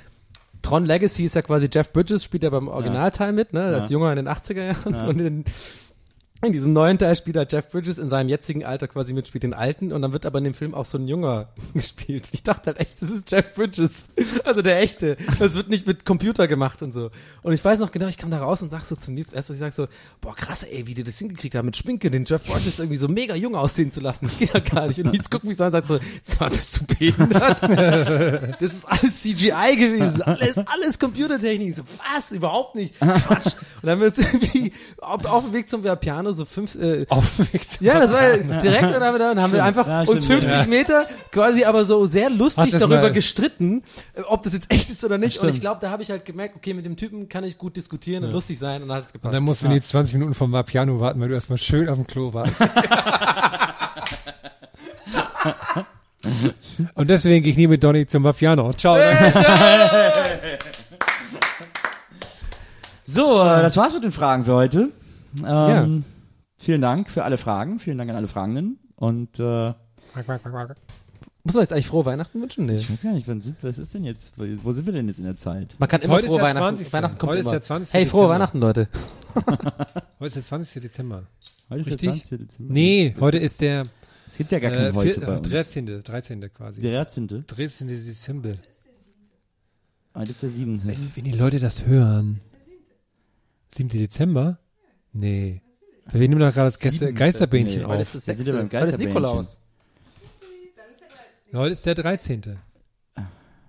[0.63, 3.95] Tron Legacy ist ja quasi Jeff Bridges, spielt ja beim Originalteil mit, ne, als Ja.
[3.95, 5.45] Junger in den 80er Jahren und in,
[6.45, 9.45] in diesem neuen Teil spielt er Jeff Bridges in seinem jetzigen Alter quasi mit, spielt
[9.45, 12.29] den alten und dann wird aber in dem Film auch so ein Junger gespielt.
[12.33, 14.09] Ich dachte halt echt, das ist Jeff Bridges.
[14.45, 15.17] Also der echte.
[15.39, 17.11] Das wird nicht mit Computer gemacht und so.
[17.43, 19.51] Und ich weiß noch genau, ich kam da raus und sag so zum Nils, erst
[19.51, 19.87] was ich sag so,
[20.21, 23.07] boah krass ey, wie die das hingekriegt haben mit Schminke, den Jeff Bridges irgendwie so
[23.07, 24.27] mega jung aussehen zu lassen.
[24.27, 24.99] Das geht halt gar nicht.
[24.99, 27.63] Und Nils guckt mich so an und sagt so, sag mal, bist du behindert?
[28.61, 30.23] Das ist alles CGI gewesen.
[30.23, 31.75] Alles, alles Computertechnik.
[31.75, 32.33] So, was?
[32.33, 32.99] Überhaupt nicht.
[32.99, 33.47] Quatsch.
[33.47, 36.75] Und dann haben wir uns irgendwie auf, auf dem Weg zum Piano Jahre, so fünf,
[36.75, 39.41] äh, Auf dem Weg zum ja, das war ja direkt, und dann haben wir, dann
[39.41, 43.13] haben wir einfach Ja, uns stimmt, 50 Meter quasi aber so sehr lustig darüber mal-
[43.13, 43.83] gestritten,
[44.29, 45.37] ob das jetzt echt ist oder nicht.
[45.39, 45.55] Und Stimmt.
[45.55, 48.25] ich glaube, da habe ich halt gemerkt, okay, mit dem Typen kann ich gut diskutieren
[48.25, 49.35] und lustig sein und dann hat es Und gepasst.
[49.35, 52.07] dann musst du die 20 Minuten vom Mapiano warten, weil du erstmal schön auf dem
[52.07, 52.53] Klo warst.
[56.95, 58.73] Und deswegen gehe ich nie mit Donny zum Mapiano.
[58.75, 58.97] Ciao.
[63.05, 64.89] So, äh, das war's mit den Fragen für heute.
[65.39, 65.89] Ähm, Ja.
[66.63, 67.81] Vielen Dank für alle Fragen.
[67.81, 68.79] Vielen Dank an alle Fragenden.
[68.95, 69.73] Und äh,
[71.43, 72.67] Muss man jetzt eigentlich frohe Weihnachten wünschen?
[72.67, 72.77] Nee.
[72.77, 74.35] ich weiß gar nicht, wann sind, was ist denn jetzt?
[74.39, 75.75] Wo sind wir denn jetzt in der Zeit?
[75.81, 76.77] Man kann immer Heute ist frohe der Weihnachten.
[76.77, 76.93] 20.
[76.93, 77.53] Weihnachten kommt Heute ist immer.
[77.55, 77.95] der 20.
[77.95, 78.35] Hey, frohe Dezember.
[78.35, 78.89] Weihnachten, Leute.
[80.21, 80.83] Heute ist der 20.
[80.83, 81.27] Dezember.
[81.69, 82.11] Heute ist Richtig?
[82.11, 82.39] der 20.
[82.39, 82.73] Dezember.
[82.73, 83.87] Nee, heute ist der
[84.31, 85.49] Es gibt ja gar keinen äh, heute vier, bei uns.
[85.51, 86.01] 13.
[86.01, 86.53] 13.
[86.53, 86.81] quasi.
[86.81, 87.45] Der 13.
[87.45, 87.89] 13.
[87.89, 88.55] Dezember.
[90.15, 90.81] Heute ist der 7.
[90.85, 92.41] Wenn, wenn die Leute das hören.
[93.75, 93.89] 7.
[93.89, 94.61] Dezember?
[95.13, 95.61] Nee.
[96.11, 97.13] Wir nehmen doch gerade das Geister.
[97.13, 97.91] Geisterbähnchen Nee, auf.
[97.91, 98.53] Heute ist das sechste.
[98.53, 99.09] Heute ist Geisterbähnchen.
[99.09, 99.61] Nikolaus.
[101.53, 102.59] Heute ist der 13.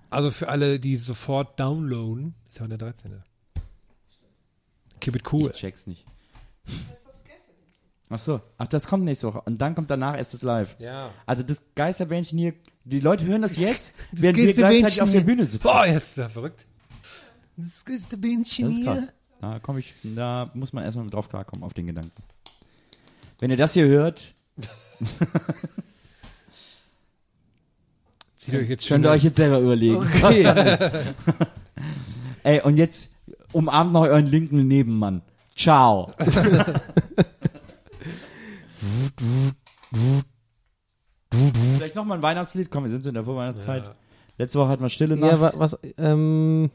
[0.10, 3.24] Also für alle, die sofort downloaden, ist ja der 13.
[5.00, 5.52] Keep it cool.
[5.54, 6.06] Ich check's nicht.
[8.10, 8.42] Ach so.
[8.58, 9.42] Ach, das kommt nächste Woche.
[9.42, 10.80] Und dann kommt danach erst das Live.
[10.80, 11.12] Ja.
[11.26, 12.54] Also das Geisterbändchen hier,
[12.84, 15.64] die Leute hören das jetzt, während wir gleichzeitig auf der Bühne sitzen.
[15.64, 16.66] Boah, jetzt ist der verrückt.
[17.58, 19.14] Das Geisterbähnchen Das ist krass.
[19.44, 22.24] Da komm ich, da muss man erstmal drauf klarkommen, auf den Gedanken.
[23.40, 24.34] Wenn ihr das hier hört,
[28.38, 30.02] Zieht euch jetzt schon könnt ihr euch jetzt selber überlegen.
[32.44, 33.10] Ey, und jetzt
[33.52, 35.22] umarmt noch euren linken Nebenmann.
[35.58, 36.14] Ciao.
[41.78, 42.70] Vielleicht noch mal ein Weihnachtslied.
[42.72, 43.94] Komm, wir sind so in der Vorweihnachtszeit.
[44.38, 45.32] Letzte Woche hatten wir Stille Nacht.
[45.34, 46.70] Ja, wa- was, ähm,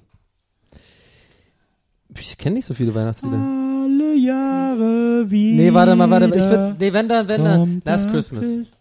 [2.16, 3.36] ich kenne nicht so viele Weihnachtslieder.
[3.36, 5.62] Alle Jahre wieder.
[5.62, 6.38] Nee, warte mal, warte mal.
[6.38, 7.82] Ich würd, nee, wenn dann, wenn dann.
[7.84, 8.78] Last Christmas.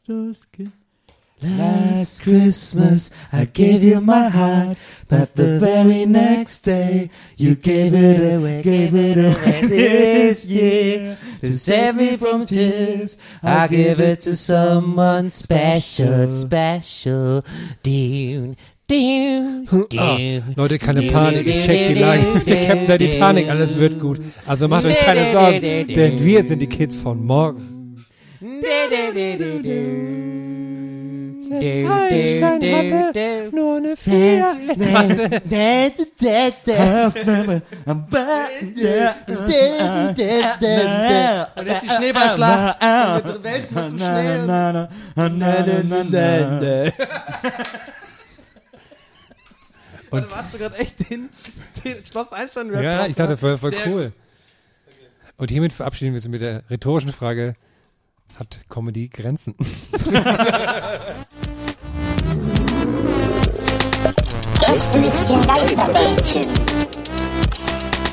[1.39, 4.75] Last Christmas I gave you my heart,
[5.07, 11.53] but the very next day you gave it away, gave it away this year to
[11.53, 13.17] save me from tears.
[13.43, 17.45] I give it to someone special, special.
[17.84, 18.57] Dune,
[18.89, 20.17] Ah.
[20.55, 22.23] Leute, keine Panik, ich check die Lage.
[22.45, 24.21] Der Captain der Titanic, alles wird gut.
[24.45, 28.05] Also macht euch keine Sorgen, denn wir sind die Kids von morgen.
[31.49, 34.55] Einstein hatte nur eine Vier.
[41.57, 42.77] Und jetzt die Schneeballschlacht.
[42.81, 44.47] Und wir wälzen uns im Schnee.
[50.11, 51.29] Und Und hast du gerade echt den,
[51.83, 54.13] den Schloss Einstein ja, drauf ich dachte, voll, voll cool.
[55.37, 57.55] Und hiermit verabschieden wir uns mit der rhetorischen Frage,
[58.39, 59.55] hat Comedy Grenzen?
[64.59, 66.43] Gästelistchen Geisterbällchen.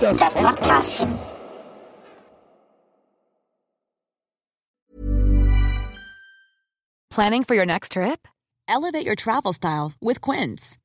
[0.00, 1.18] Das Podcastchen.
[7.10, 8.26] Planning for your next trip?
[8.66, 10.78] Elevate your travel style with Quince.